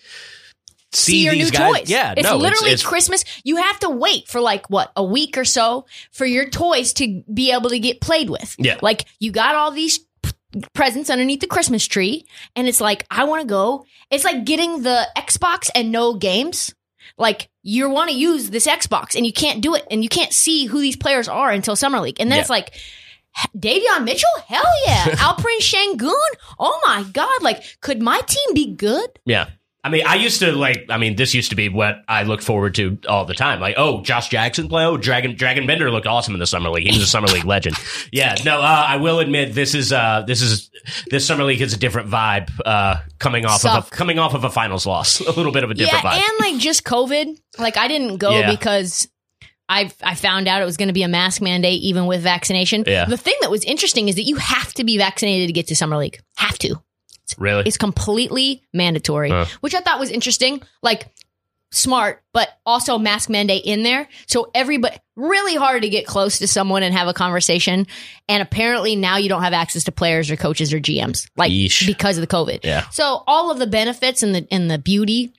see, 0.92 1.12
see 1.12 1.24
your 1.24 1.34
these 1.34 1.52
new 1.52 1.58
guys. 1.58 1.80
toys. 1.80 1.90
Yeah, 1.90 2.14
it's 2.16 2.24
no, 2.24 2.38
literally 2.38 2.72
it's, 2.72 2.82
it's, 2.82 2.90
Christmas. 2.90 3.24
You 3.44 3.58
have 3.58 3.80
to 3.80 3.90
wait 3.90 4.28
for 4.28 4.40
like 4.40 4.70
what 4.70 4.92
a 4.96 5.04
week 5.04 5.38
or 5.38 5.46
so 5.46 5.86
for 6.12 6.26
your 6.26 6.48
toys 6.50 6.94
to 6.94 7.24
be 7.32 7.52
able 7.52 7.70
to 7.70 7.80
get 7.80 8.00
played 8.00 8.30
with. 8.30 8.56
Yeah. 8.60 8.78
like 8.82 9.06
you 9.20 9.32
got 9.32 9.56
all 9.56 9.72
these 9.72 10.00
presents 10.74 11.10
underneath 11.10 11.40
the 11.40 11.48
Christmas 11.48 11.88
tree, 11.88 12.26
and 12.56 12.68
it's 12.68 12.82
like 12.82 13.06
I 13.10 13.26
want 13.26 13.42
to 13.42 13.48
go. 13.48 13.86
It's 14.12 14.24
like 14.24 14.46
getting 14.46 14.84
the 14.84 15.08
Xbox 15.18 15.70
and 15.74 15.92
no 15.92 16.14
games. 16.14 16.74
Like 17.18 17.50
you 17.62 17.90
want 17.90 18.10
to 18.10 18.16
use 18.16 18.50
this 18.50 18.66
Xbox 18.68 19.16
and 19.16 19.26
you 19.26 19.34
can't 19.34 19.62
do 19.62 19.76
it, 19.76 19.86
and 19.92 20.02
you 20.04 20.10
can't 20.10 20.34
see 20.34 20.66
who 20.66 20.80
these 20.82 20.96
players 20.96 21.28
are 21.28 21.52
until 21.52 21.76
summer 21.76 22.00
league, 22.00 22.20
and 22.20 22.30
then 22.32 22.38
Yeah. 22.38 22.42
it's 22.42 22.50
like. 22.50 22.74
Davion 23.58 24.04
Mitchell? 24.04 24.30
Hell 24.46 24.64
yeah. 24.86 25.06
Alperen 25.16 25.58
Sengun? 25.60 26.14
Oh 26.60 26.80
my 26.86 27.04
God. 27.14 27.42
Like, 27.42 27.64
could 27.82 28.00
my 28.00 28.22
team 28.28 28.54
be 28.54 28.76
good? 28.76 29.10
yeah. 29.26 29.50
I 29.86 29.90
mean, 29.90 30.06
I 30.06 30.16
used 30.16 30.40
to 30.40 30.54
like. 30.54 30.86
I 30.90 30.98
mean, 30.98 31.18
this 31.18 31.34
used 31.34 31.50
to 31.50 31.58
be 31.58 31.68
what 31.68 32.04
I 32.08 32.24
looked 32.24 32.44
forward 32.44 32.74
to 32.76 32.98
all 33.10 33.26
the 33.26 33.34
time. 33.34 33.60
Like, 33.60 33.76
oh, 33.78 34.02
Josh 34.02 34.30
Jackson 34.30 34.70
play. 34.70 34.86
Oh, 34.86 34.98
Dragan 34.98 35.38
Dragan 35.38 35.68
Bender 35.68 35.92
looked 35.92 36.08
awesome 36.08 36.34
in 36.34 36.40
the 36.40 36.48
summer 36.48 36.70
league. 36.70 36.88
He 36.88 36.98
was 36.98 37.04
a 37.04 37.08
summer 37.10 37.28
league 37.28 37.46
legend. 37.46 37.78
Yeah, 38.12 38.36
no, 38.46 38.60
uh, 38.60 38.86
I 38.88 38.98
will 38.98 39.20
admit 39.20 39.56
this 39.56 39.74
is 39.74 39.92
uh, 39.92 40.24
this 40.28 40.42
is 40.42 40.70
this 41.10 41.26
summer 41.26 41.44
league 41.44 41.62
is 41.62 41.74
a 41.74 41.78
different 41.78 42.10
vibe 42.10 42.50
uh, 42.64 42.98
coming 43.18 43.46
off 43.46 43.66
of 43.66 43.88
a, 43.88 43.90
coming 43.90 44.20
off 44.20 44.36
of 44.36 44.44
a 44.44 44.50
finals 44.52 44.86
loss. 44.86 45.20
A 45.28 45.32
little 45.32 45.52
bit 45.52 45.64
of 45.64 45.72
a 45.72 45.74
different 45.74 46.04
yeah, 46.04 46.12
vibe. 46.12 46.30
and 46.30 46.40
like 46.40 46.62
just 46.62 46.84
COVID. 46.84 47.40
Like 47.58 47.78
I 47.78 47.88
didn't 47.88 48.18
go 48.18 48.32
Yeah. 48.38 48.52
because 48.52 49.08
I 49.68 49.92
I 50.04 50.14
found 50.16 50.48
out 50.48 50.62
it 50.62 50.66
was 50.66 50.78
going 50.78 50.90
to 50.90 50.94
be 50.94 51.04
a 51.04 51.08
mask 51.08 51.42
mandate 51.42 51.82
even 51.82 52.06
with 52.06 52.22
vaccination. 52.22 52.84
Yeah. 52.86 53.06
The 53.06 53.18
thing 53.18 53.36
that 53.42 53.50
was 53.50 53.64
interesting 53.64 54.10
is 54.10 54.16
that 54.16 54.24
you 54.24 54.36
have 54.36 54.74
to 54.76 54.84
be 54.84 54.98
vaccinated 54.98 55.48
to 55.48 55.54
get 55.54 55.68
to 55.68 55.76
summer 55.76 55.98
league. 55.98 56.20
Have 56.38 56.60
to. 56.60 56.82
Really? 57.38 57.64
It's 57.66 57.78
completely 57.78 58.64
mandatory, 58.74 59.30
Huh. 59.30 59.46
which 59.62 59.74
I 59.76 59.80
thought 59.82 60.00
was 60.00 60.10
interesting. 60.12 60.62
Like 60.82 61.08
smart, 61.72 62.22
but 62.34 62.50
also 62.68 63.00
mask 63.00 63.30
mandate 63.32 63.66
in 63.66 63.82
there. 63.82 64.08
So 64.28 64.52
everybody 64.54 64.96
really 65.16 65.56
hard 65.56 65.82
to 65.82 65.90
get 65.90 66.06
close 66.06 66.38
to 66.40 66.48
someone 66.48 66.84
and 66.84 66.94
have 66.94 67.08
a 67.08 67.14
conversation. 67.14 67.88
And 68.30 68.44
apparently 68.44 68.96
now 68.96 69.18
you 69.18 69.28
don't 69.28 69.42
have 69.42 69.54
access 69.54 69.86
to 69.86 69.92
players 69.92 70.30
or 70.30 70.36
coaches 70.36 70.72
or 70.72 70.80
GMs, 70.80 71.28
like 71.36 71.52
Yeesh. 71.52 71.88
because 71.88 72.18
of 72.18 72.22
the 72.22 72.28
COVID. 72.28 72.60
Yeah. 72.64 72.88
So 72.90 73.24
all 73.26 73.50
of 73.50 73.58
the 73.58 73.66
benefits 73.68 74.22
and 74.22 74.36
the 74.36 74.48
and 74.52 74.70
the 74.70 74.78
beauty 74.78 75.34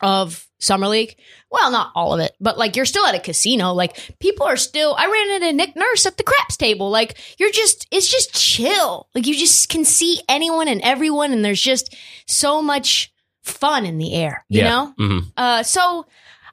of 0.00 0.46
summer 0.60 0.86
league, 0.86 1.16
well, 1.50 1.70
not 1.70 1.90
all 1.94 2.14
of 2.14 2.20
it, 2.20 2.32
but 2.40 2.56
like 2.56 2.76
you're 2.76 2.84
still 2.84 3.06
at 3.06 3.14
a 3.14 3.20
casino. 3.20 3.72
Like 3.72 4.16
people 4.20 4.46
are 4.46 4.56
still. 4.56 4.94
I 4.96 5.06
ran 5.06 5.42
into 5.42 5.52
Nick 5.52 5.74
Nurse 5.74 6.06
at 6.06 6.16
the 6.16 6.22
craps 6.22 6.56
table. 6.56 6.90
Like 6.90 7.18
you're 7.38 7.50
just, 7.50 7.86
it's 7.90 8.08
just 8.08 8.34
chill. 8.34 9.08
Like 9.14 9.26
you 9.26 9.34
just 9.34 9.68
can 9.68 9.84
see 9.84 10.20
anyone 10.28 10.68
and 10.68 10.80
everyone, 10.82 11.32
and 11.32 11.44
there's 11.44 11.60
just 11.60 11.96
so 12.26 12.62
much 12.62 13.12
fun 13.42 13.84
in 13.84 13.98
the 13.98 14.14
air. 14.14 14.44
You 14.48 14.60
yeah. 14.60 14.68
know. 14.68 14.94
hmm 14.96 15.18
Uh, 15.36 15.62
so 15.62 16.06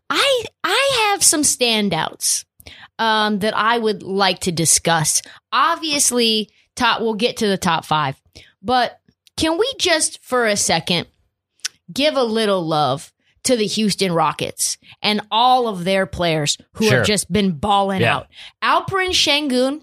I 0.10 0.44
I 0.64 1.10
have 1.12 1.24
some 1.24 1.42
standouts 1.44 2.46
um, 2.98 3.40
that 3.40 3.56
I 3.56 3.78
would 3.78 4.04
like 4.04 4.40
to 4.42 4.52
discuss. 4.52 5.22
Obviously, 5.52 6.50
top 6.76 7.02
we'll 7.02 7.14
get 7.14 7.38
to 7.38 7.48
the 7.48 7.58
top 7.58 7.86
five, 7.86 8.20
but 8.62 9.00
can 9.36 9.58
we 9.58 9.72
just 9.78 10.24
for 10.24 10.46
a 10.48 10.58
second 10.58 11.08
give 11.94 12.16
a 12.16 12.24
little 12.24 12.66
love 12.66 13.14
to 13.48 13.56
the 13.58 13.66
Houston 13.68 14.12
Rockets 14.14 14.78
and 15.02 15.22
all 15.32 15.68
of 15.68 15.84
their 15.84 16.06
players 16.06 16.58
who 16.74 16.86
Sure. 16.86 16.98
have 17.00 17.08
just 17.08 17.32
been 17.32 17.52
balling 17.54 18.02
Yeah. 18.02 18.18
out? 18.18 18.28
Alperen 18.64 19.10
Sengun, 19.10 19.82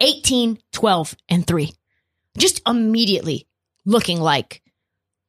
18, 0.00 0.58
12, 0.72 1.14
and 1.28 1.46
3. 1.46 1.72
Just 2.38 2.60
immediately 2.66 3.46
looking 3.84 4.20
like 4.20 4.62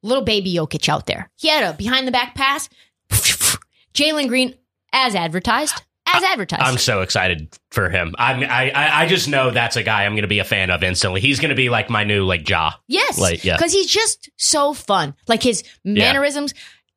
little 0.02 0.24
baby 0.24 0.54
Jokic 0.54 0.88
out 0.88 1.06
there. 1.06 1.30
He 1.36 1.48
had 1.48 1.62
a 1.64 1.76
behind 1.76 2.06
the 2.08 2.12
back 2.12 2.34
pass. 2.34 2.68
Jalen 3.94 4.28
Green, 4.28 4.54
as 4.92 5.14
advertised, 5.14 5.80
as 6.06 6.22
advertised. 6.22 6.62
I'm 6.62 6.78
so 6.78 7.00
excited 7.02 7.56
for 7.70 7.88
him. 7.90 8.14
I'm, 8.18 8.42
I 8.42 8.70
I 8.70 9.02
I 9.02 9.06
just 9.06 9.28
know 9.28 9.50
that's 9.50 9.76
a 9.76 9.82
guy 9.82 10.04
I'm 10.04 10.12
going 10.12 10.22
to 10.22 10.28
be 10.28 10.40
a 10.40 10.44
fan 10.44 10.70
of 10.70 10.82
instantly. 10.82 11.20
He's 11.20 11.38
going 11.40 11.50
to 11.50 11.54
be 11.54 11.68
like 11.68 11.90
my 11.90 12.04
new 12.04 12.24
like 12.24 12.48
Ja. 12.48 12.72
yes, 12.88 13.18
like, 13.18 13.44
yeah. 13.44 13.56
because 13.56 13.72
he's 13.72 13.86
just 13.90 14.30
so 14.36 14.72
fun. 14.74 15.14
Like 15.28 15.42
his 15.42 15.62
mannerisms. 15.84 16.54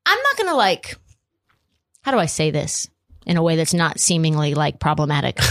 I'm 0.07 0.19
not 0.23 0.37
gonna 0.37 0.55
like. 0.57 0.95
How 2.01 2.11
do 2.11 2.17
I 2.19 2.25
say 2.27 2.51
this 2.51 2.87
in 3.25 3.35
a 3.37 3.43
way 3.43 3.55
that's 3.57 3.73
not 3.73 3.99
seemingly 3.99 4.53
like 4.53 4.79
problematic? 4.79 5.37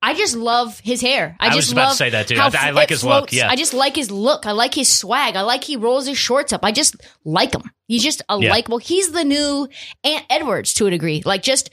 I 0.00 0.14
just 0.14 0.36
love 0.36 0.78
his 0.78 1.00
hair. 1.00 1.36
I, 1.40 1.46
I 1.46 1.48
just 1.48 1.56
was 1.56 1.72
about 1.72 1.82
to 1.82 1.88
love 1.88 1.96
say 1.96 2.10
that, 2.10 2.28
too. 2.28 2.36
how 2.36 2.50
I- 2.54 2.66
I 2.66 2.68
f- 2.68 2.74
like 2.76 2.84
it 2.84 2.90
his 2.90 3.04
look, 3.04 3.32
yeah. 3.32 3.50
I 3.50 3.56
just 3.56 3.74
like 3.74 3.96
his 3.96 4.12
look. 4.12 4.46
I 4.46 4.52
like 4.52 4.72
his 4.72 4.86
swag. 4.88 5.34
I 5.34 5.40
like 5.42 5.64
he 5.64 5.74
rolls 5.76 6.06
his 6.06 6.16
shorts 6.16 6.52
up. 6.52 6.64
I 6.64 6.70
just 6.70 6.94
like 7.24 7.52
him. 7.52 7.62
He's 7.88 8.04
just 8.04 8.22
a 8.28 8.38
Yeah. 8.40 8.50
likable. 8.50 8.78
He's 8.78 9.10
the 9.10 9.24
new 9.24 9.68
Ant 10.04 10.24
Edwards 10.30 10.72
to 10.74 10.86
a 10.86 10.90
degree. 10.90 11.22
Like 11.26 11.42
just 11.42 11.70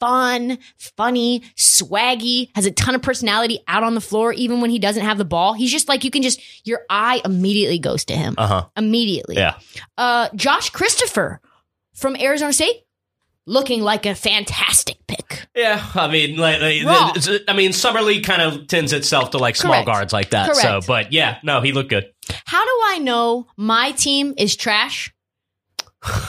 fun, 0.00 0.56
funny, 0.96 1.42
swaggy, 1.54 2.48
has 2.54 2.64
a 2.64 2.70
ton 2.70 2.94
of 2.94 3.02
personality 3.02 3.60
out 3.68 3.82
on 3.82 3.94
the 3.94 4.00
floor, 4.00 4.32
even 4.32 4.62
when 4.62 4.70
he 4.70 4.78
doesn't 4.78 5.04
have 5.04 5.18
the 5.18 5.24
ball. 5.26 5.52
He's 5.52 5.70
just 5.70 5.86
like 5.86 6.02
you 6.02 6.10
can 6.10 6.22
just 6.22 6.40
your 6.66 6.80
eye 6.88 7.20
immediately 7.26 7.78
goes 7.78 8.06
to 8.06 8.16
him. 8.16 8.36
Uh 8.38 8.46
huh. 8.46 8.66
immediately. 8.76 9.36
Yeah. 9.36 9.58
Uh, 9.98 10.28
Josh 10.34 10.70
Christopher 10.70 11.42
from 11.96 12.16
Arizona 12.16 12.52
State, 12.52 12.84
looking 13.46 13.82
like 13.82 14.06
a 14.06 14.14
fantastic 14.14 14.98
pick. 15.06 15.46
Yeah, 15.54 15.84
I 15.94 16.08
mean, 16.10 16.36
like, 16.36 16.60
like, 16.60 17.42
I 17.48 17.52
mean, 17.54 17.72
summer 17.72 18.02
league 18.02 18.24
kind 18.24 18.42
of 18.42 18.66
tends 18.66 18.92
itself 18.92 19.30
to 19.30 19.38
like 19.38 19.56
small 19.56 19.72
Correct. 19.72 19.86
guards 19.86 20.12
like 20.12 20.30
that. 20.30 20.54
So, 20.54 20.80
but 20.86 21.12
yeah, 21.12 21.38
no, 21.42 21.60
he 21.60 21.72
looked 21.72 21.90
good. 21.90 22.12
How 22.44 22.64
do 22.64 22.80
I 22.84 22.98
know 22.98 23.46
my 23.56 23.92
team 23.92 24.34
is 24.36 24.54
trash? 24.54 25.12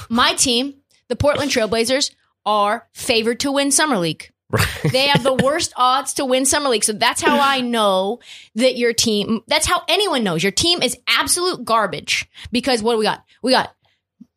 My 0.10 0.34
team, 0.34 0.76
the 1.10 1.16
Portland 1.16 1.52
Trailblazers, 1.52 2.12
are 2.46 2.88
favored 2.94 3.42
to 3.42 3.52
win 3.52 3.72
Summer 3.72 3.98
League. 3.98 4.32
They 4.92 5.08
have 5.08 5.24
the 5.24 5.34
worst 5.34 5.74
odds 5.76 6.14
to 6.14 6.26
win 6.26 6.46
Summer 6.46 6.70
League. 6.70 6.86
So 6.86 6.94
that's 6.94 7.22
how 7.22 7.40
I 7.42 7.60
know 7.60 8.20
that 8.56 8.78
your 8.78 8.94
team, 8.94 9.42
that's 9.48 9.66
how 9.66 9.82
anyone 9.90 10.24
knows 10.24 10.42
your 10.42 10.54
team 10.54 10.82
is 10.82 10.98
absolute 11.08 11.66
garbage. 11.66 12.26
Because 12.54 12.82
what 12.82 12.94
do 12.94 13.00
we 13.00 13.04
got? 13.04 13.26
We 13.44 13.52
got 13.52 13.76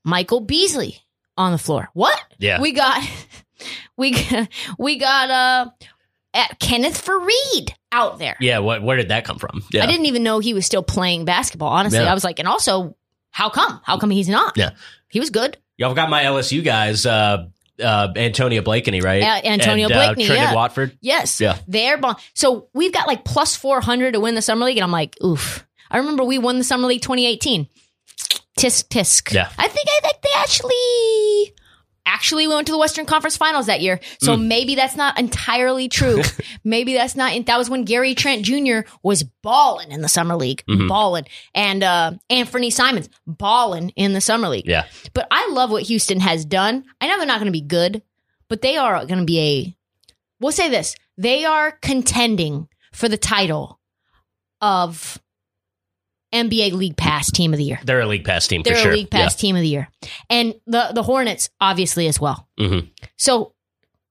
Michael 0.05 0.41
Beasley 0.41 0.99
on 1.41 1.53
the 1.53 1.59
floor. 1.59 1.89
What? 1.95 2.21
Yeah. 2.39 2.61
We 2.61 2.73
got, 2.73 3.03
we 3.97 4.15
we 4.79 4.99
got, 4.99 5.31
uh, 5.31 5.71
at 6.33 6.59
Kenneth 6.61 7.05
Faried 7.05 7.73
out 7.91 8.19
there. 8.21 8.37
Yeah, 8.41 8.59
what, 8.61 8.83
where 8.83 8.97
did 8.97 9.09
that 9.09 9.25
come 9.25 9.39
from? 9.39 9.65
Yeah, 9.73 9.83
I 9.83 9.87
didn't 9.87 10.07
even 10.07 10.23
know 10.23 10.39
he 10.39 10.55
was 10.55 10.65
still 10.65 10.83
playing 10.83 11.25
basketball. 11.25 11.71
Honestly, 11.71 11.99
Yeah. 11.99 12.11
I 12.11 12.15
was 12.15 12.23
like, 12.23 12.39
and 12.39 12.47
also, 12.47 12.97
how 13.31 13.51
come? 13.51 13.81
How 13.85 13.99
come 13.99 14.11
he's 14.11 14.29
not? 14.29 14.57
Yeah. 14.57 14.71
he 15.09 15.19
was 15.19 15.31
good. 15.31 15.57
Y'all 15.77 15.95
got 15.95 16.09
my 16.11 16.23
LSU 16.25 16.63
guys, 16.63 17.05
uh, 17.05 17.47
uh, 17.83 18.09
Antonio 18.15 18.63
Blakeney, 18.63 19.01
right? 19.01 19.23
Uh, 19.23 19.41
Antonio 19.49 19.87
and, 19.87 19.95
Blakeney, 19.95 20.29
uh, 20.29 20.35
yeah. 20.35 20.55
Watford. 20.55 20.97
Yes. 21.01 21.41
Yeah. 21.41 21.59
They're 21.67 21.97
bon- 21.99 22.17
so 22.35 22.69
we've 22.75 22.93
got 22.93 23.07
like 23.09 23.25
plus 23.25 23.57
four 23.57 23.81
hundred 23.81 24.13
to 24.13 24.21
win 24.21 24.35
the 24.35 24.43
summer 24.43 24.67
league, 24.67 24.77
and 24.77 24.85
I'm 24.85 24.93
like, 24.93 25.17
oof. 25.25 25.67
I 25.91 25.99
remember 25.99 26.23
we 26.23 26.39
won 26.39 26.59
the 26.59 26.65
summer 26.65 26.87
league 26.87 27.01
2018. 27.03 27.67
Tisk 28.61 28.89
tisk. 28.89 29.33
Yeah. 29.33 29.49
I 29.59 29.69
think 29.69 29.89
I 29.89 30.01
think 30.03 30.17
they 30.23 30.31
actually 30.37 31.55
actually 32.07 32.49
went 32.49 32.67
to 32.67 32.73
the 32.73 32.79
Western 32.79 33.07
Conference 33.07 33.37
Finals 33.37 33.67
that 33.67 33.81
year. 33.81 34.01
So 34.21 34.37
Mm. 34.37 34.47
maybe 34.49 34.75
that's 34.75 34.97
not 34.97 35.19
entirely 35.19 35.89
true. 35.89 36.23
maybe 36.65 36.93
that's 36.95 37.15
not. 37.15 37.47
That 37.47 37.57
was 37.59 37.71
when 37.71 37.85
Gary 37.85 38.15
Trent 38.15 38.45
Jr. 38.45 38.81
was 39.03 39.23
balling 39.43 39.93
in 39.93 40.01
the 40.01 40.09
summer 40.09 40.35
league, 40.37 40.63
Mhm. 40.69 40.89
balling, 40.89 41.27
and 41.55 41.83
uh, 41.83 42.13
Anthony 42.29 42.71
Simons 42.71 43.09
balling 43.27 43.91
in 43.97 44.13
the 44.13 44.21
summer 44.21 44.49
league. 44.49 44.67
Yeah, 44.67 44.85
But 45.15 45.27
I 45.31 45.49
love 45.53 45.71
what 45.71 45.85
Houston 45.85 46.21
has 46.21 46.45
done. 46.45 46.85
I 47.01 47.07
know 47.07 47.17
they're 47.19 47.27
not 47.27 47.39
going 47.39 47.53
to 47.53 47.53
be 47.53 47.61
good, 47.61 48.03
but 48.49 48.61
they 48.63 48.77
are 48.77 49.05
going 49.07 49.21
to 49.21 49.25
be 49.25 49.39
a. 49.41 49.77
We'll 50.41 50.53
say 50.53 50.69
this: 50.69 50.97
they 51.17 51.45
are 51.45 51.71
contending 51.81 52.69
for 52.93 53.09
the 53.09 53.19
title 53.19 53.79
of 54.61 55.19
NBA 56.33 56.73
League 56.73 56.97
Pass 56.97 57.31
Team 57.31 57.53
of 57.53 57.59
the 57.59 57.65
Year. 57.65 57.81
they're 57.85 58.01
a 58.01 58.07
league 58.07 58.25
pass 58.25 58.47
team 58.47 58.63
They're 58.63 58.75
for 58.75 58.81
sure. 58.83 58.93
a 58.93 58.95
League 58.95 59.11
Pass 59.11 59.35
Team 59.35 59.57
of 59.57 59.63
the 59.63 59.69
Year, 59.69 59.89
and 60.29 60.55
the 60.67 60.91
the 60.95 61.03
Hornets 61.03 61.51
obviously 61.61 62.07
as 62.09 62.21
well. 62.21 62.49
Yeah. 62.57 62.67
Mhm. 62.69 62.91
So, 63.17 63.55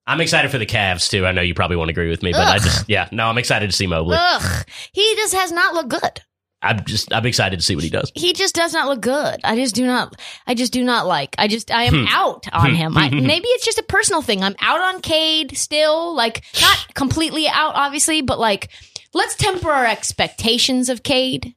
I'm 0.07 0.21
excited 0.21 0.49
for 0.51 0.57
the 0.57 0.65
Cavs 0.65 1.09
too. 1.09 1.25
I 1.25 1.31
know 1.31 1.41
you 1.41 1.53
probably 1.53 1.77
won't 1.77 1.89
agree 1.91 2.09
with 2.09 2.23
me, 2.23 2.31
but 2.31 2.41
I 2.47 2.57
just 2.59 2.89
yeah, 2.89 3.07
no, 3.11 3.27
I'm 3.27 3.37
excited 3.37 3.69
to 3.69 3.75
see 3.75 3.87
Mobley. 3.87 4.17
ugh, 4.19 4.65
he 4.91 5.15
just 5.15 5.33
has 5.35 5.51
not 5.51 5.73
looked 5.75 5.89
good. 5.89 6.21
I'm 6.61 6.83
just 6.83 7.13
I'm 7.13 7.25
excited 7.25 7.57
to 7.59 7.65
see 7.65 7.75
what 7.75 7.85
he 7.85 7.89
does. 7.89 8.11
he 8.15 8.33
just 8.33 8.53
does 8.53 8.73
not 8.73 8.87
look 8.89 8.99
good. 8.99 9.39
I 9.45 9.55
just 9.55 9.73
do 9.75 9.85
not. 9.85 10.19
I 10.45 10.55
just 10.55 10.73
do 10.73 10.83
not 10.83 11.07
like. 11.07 11.33
I 11.37 11.47
just. 11.47 11.71
I 11.71 11.83
am 11.83 12.05
Hmm. 12.05 12.05
out 12.09 12.47
on 12.51 12.75
him. 12.75 12.97
I, 12.97 13.09
maybe 13.11 13.47
it's 13.47 13.63
just 13.63 13.77
a 13.77 13.83
personal 13.83 14.21
thing. 14.21 14.43
I'm 14.43 14.55
out 14.59 14.81
on 14.81 14.99
Cade 15.01 15.57
still. 15.57 16.13
Like 16.15 16.43
not 16.59 16.93
completely 16.95 17.47
out, 17.47 17.75
obviously, 17.75 18.21
but 18.21 18.39
like 18.39 18.67
let's 19.13 19.35
temper 19.37 19.71
our 19.71 19.85
expectations 19.85 20.89
of 20.89 21.01
Cade. 21.01 21.55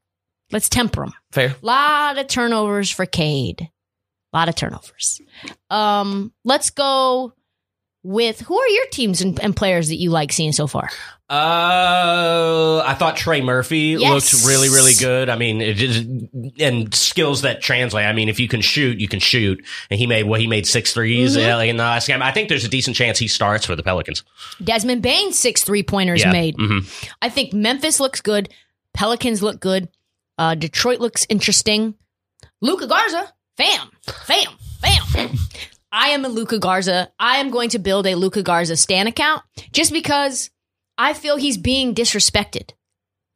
Let's 0.53 0.69
temper 0.69 1.01
them. 1.07 1.15
Fair. 1.33 1.57
Lot 1.63 2.19
of 2.19 2.27
turnovers 2.29 2.91
for 2.91 3.07
Cade. 3.07 3.69
Lot 4.33 4.49
of 4.49 4.55
turnovers. 4.55 5.21
Um, 5.71 6.33
let's 6.45 6.71
go 6.71 7.33
with 8.05 8.41
who 8.41 8.59
are 8.59 8.69
your 8.69 8.87
teams 8.91 9.21
and, 9.21 9.39
and 9.43 9.55
players 9.57 9.89
that 9.89 9.97
you 9.97 10.11
like 10.11 10.33
seeing 10.33 10.53
so 10.53 10.67
far? 10.67 10.89
Uh, 11.31 12.83
I 12.85 12.95
thought 12.95 13.17
Trey 13.17 13.41
Murphy 13.41 13.97
Yes. 13.99 14.33
looked 14.33 14.47
really, 14.47 14.69
really 14.69 14.93
good. 14.99 15.29
I 15.29 15.37
mean, 15.37 15.61
it 15.61 15.75
just, 15.75 16.05
and 16.61 16.93
skills 16.95 17.43
that 17.43 17.61
translate. 17.63 18.05
I 18.07 18.13
mean, 18.13 18.29
if 18.29 18.41
you 18.41 18.49
can 18.49 18.61
shoot, 18.61 18.99
you 18.99 19.09
can 19.09 19.21
shoot. 19.21 19.65
And 19.91 19.99
he 20.01 20.07
made 20.07 20.25
what 20.25 20.41
he 20.41 20.47
made 20.47 20.67
six 20.67 20.93
threes, 20.93 21.37
Mhm. 21.37 21.57
like 21.57 21.71
in 21.71 21.77
the 21.77 21.83
last 21.85 22.07
game. 22.09 22.23
I 22.23 22.33
think 22.33 22.49
there's 22.49 22.65
a 22.65 22.69
decent 22.69 22.97
chance 22.97 23.19
he 23.19 23.29
starts 23.29 23.65
for 23.67 23.77
the 23.77 23.83
Pelicans. 23.83 24.25
Desmond 24.63 25.03
Bane 25.03 25.33
six 25.33 25.63
three 25.63 25.83
pointers 25.83 26.21
Yeah. 26.21 26.33
made. 26.33 26.57
hmm 26.59 26.81
I 27.21 27.29
think 27.29 27.53
Memphis 27.53 28.01
looks 28.01 28.21
good. 28.21 28.49
Pelicans 28.95 29.43
look 29.43 29.61
good. 29.61 29.89
Uh, 30.43 30.55
Detroit 30.57 30.99
looks 30.99 31.25
interesting. 31.29 31.95
Luka 32.61 32.89
Garza, 32.89 33.33
fam, 33.57 33.91
fam, 34.03 34.51
fam. 34.81 35.31
I 35.93 36.09
am 36.09 36.25
a 36.25 36.29
Luka 36.29 36.59
Garza. 36.59 37.11
I 37.21 37.37
am 37.37 37.51
going 37.51 37.69
to 37.71 37.79
build 37.79 38.09
a 38.09 38.17
Luka 38.17 38.43
Garza 38.43 38.77
Stan 38.77 39.07
account 39.07 39.43
just 39.73 39.93
because 39.93 40.51
I 40.99 41.15
feel 41.15 41.37
he's 41.37 41.59
being 41.59 41.95
disrespected. 41.95 42.71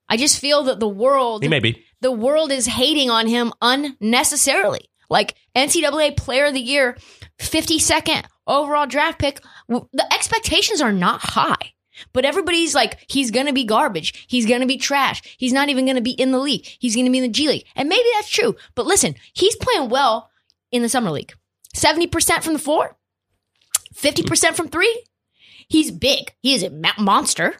I 0.08 0.16
just 0.16 0.40
feel 0.40 0.64
that 0.64 0.80
the 0.80 0.88
world 0.88 1.44
He 1.44 1.48
may 1.48 1.60
be. 1.60 1.84
the 2.00 2.10
world 2.10 2.50
is 2.50 2.66
hating 2.66 3.08
on 3.08 3.28
him 3.28 3.52
unnecessarily. 3.62 4.90
Like 5.08 5.36
NCAA 5.54 6.16
Player 6.16 6.46
of 6.46 6.54
the 6.54 6.60
Year, 6.60 6.96
52nd 7.38 8.24
overall 8.48 8.86
draft 8.88 9.20
pick. 9.20 9.40
The 9.68 10.06
expectations 10.12 10.80
are 10.80 10.92
not 10.92 11.20
high, 11.20 11.72
but 12.12 12.24
everybody's 12.24 12.74
like, 12.74 13.04
he's 13.08 13.30
going 13.30 13.46
to 13.46 13.52
be 13.52 13.64
garbage. 13.64 14.26
He's 14.28 14.46
going 14.46 14.60
to 14.60 14.66
be 14.66 14.76
trash. 14.76 15.22
He's 15.38 15.52
not 15.52 15.68
even 15.68 15.84
going 15.84 15.96
to 15.96 16.02
be 16.02 16.12
in 16.12 16.32
the 16.32 16.38
league. 16.38 16.66
He's 16.78 16.94
going 16.94 17.06
to 17.06 17.12
be 17.12 17.18
in 17.18 17.24
the 17.24 17.30
G 17.30 17.48
League. 17.48 17.66
And 17.74 17.88
maybe 17.88 18.08
that's 18.14 18.28
true. 18.28 18.56
But 18.74 18.86
listen, 18.86 19.14
he's 19.32 19.56
playing 19.56 19.88
well 19.88 20.30
in 20.72 20.82
the 20.82 20.88
Summer 20.88 21.10
League 21.10 21.34
70% 21.74 22.42
from 22.42 22.52
the 22.52 22.58
floor, 22.58 22.96
50% 23.94 24.54
from 24.54 24.68
three. 24.68 25.04
He's 25.68 25.90
big. 25.90 26.32
He 26.40 26.54
is 26.54 26.62
a 26.62 26.70
monster. 26.98 27.54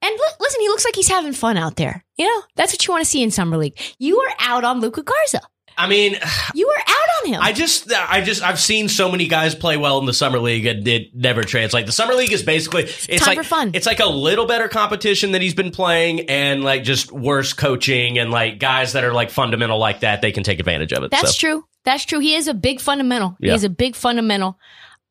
And 0.00 0.12
li- 0.12 0.36
listen, 0.38 0.60
he 0.60 0.68
looks 0.68 0.84
like 0.84 0.94
he's 0.94 1.08
having 1.08 1.32
fun 1.32 1.56
out 1.56 1.76
there. 1.76 2.04
You 2.16 2.26
know, 2.26 2.42
that's 2.54 2.72
what 2.72 2.86
you 2.86 2.92
want 2.92 3.04
to 3.04 3.10
see 3.10 3.22
in 3.22 3.30
summer 3.30 3.56
league. 3.56 3.78
You 3.98 4.20
are 4.20 4.34
out 4.38 4.64
on 4.64 4.80
Luka 4.80 5.02
Garza. 5.02 5.40
I 5.78 5.88
mean, 5.88 6.16
You 6.54 6.66
were 6.66 6.80
out 6.80 7.24
on 7.24 7.32
him. 7.32 7.40
I 7.40 7.52
just, 7.52 7.92
I 7.92 8.20
just, 8.20 8.42
I've 8.42 8.58
seen 8.60 8.88
so 8.88 9.10
many 9.10 9.28
guys 9.28 9.54
play 9.54 9.76
well 9.76 9.98
in 9.98 10.06
the 10.06 10.12
summer 10.12 10.38
league, 10.40 10.66
and 10.66 10.86
it 10.86 11.14
never 11.14 11.42
translates. 11.44 11.86
The 11.86 11.92
summer 11.92 12.14
league 12.14 12.32
is 12.32 12.42
basically, 12.42 12.82
it's 12.84 13.06
Time 13.24 13.28
like 13.28 13.38
for 13.38 13.44
fun. 13.44 13.70
It's 13.74 13.86
like 13.86 14.00
a 14.00 14.06
little 14.06 14.46
better 14.46 14.68
competition 14.68 15.32
that 15.32 15.40
he's 15.42 15.54
been 15.54 15.70
playing, 15.70 16.28
and 16.28 16.64
like 16.64 16.82
just 16.82 17.12
worse 17.12 17.52
coaching, 17.52 18.18
and 18.18 18.30
like 18.30 18.58
guys 18.58 18.92
that 18.94 19.04
are 19.04 19.12
like 19.12 19.30
fundamental 19.30 19.78
like 19.78 20.00
that, 20.00 20.20
they 20.20 20.32
can 20.32 20.42
take 20.42 20.58
advantage 20.58 20.92
of 20.92 21.04
it. 21.04 21.10
that's 21.10 21.38
so. 21.38 21.46
true. 21.46 21.64
That's 21.84 22.04
true. 22.04 22.18
He 22.18 22.34
is 22.34 22.48
a 22.48 22.54
big 22.54 22.80
fundamental. 22.80 23.36
He 23.40 23.46
Yeah. 23.46 23.54
is 23.54 23.64
a 23.64 23.70
big 23.70 23.94
fundamental. 23.96 24.58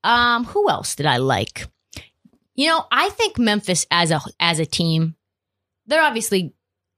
Um, 0.03 0.43
who 0.45 0.69
else 0.69 0.95
did 0.95 1.05
I 1.05 1.17
like? 1.17 1.65
You 2.55 2.67
know, 2.67 2.85
I 2.91 3.09
think 3.09 3.37
Memphis 3.39 3.85
as 3.89 4.11
a 4.11 4.19
as 4.39 4.59
a 4.59 4.65
team, 4.65 5.15
they're 5.85 6.01
obviously 6.03 6.53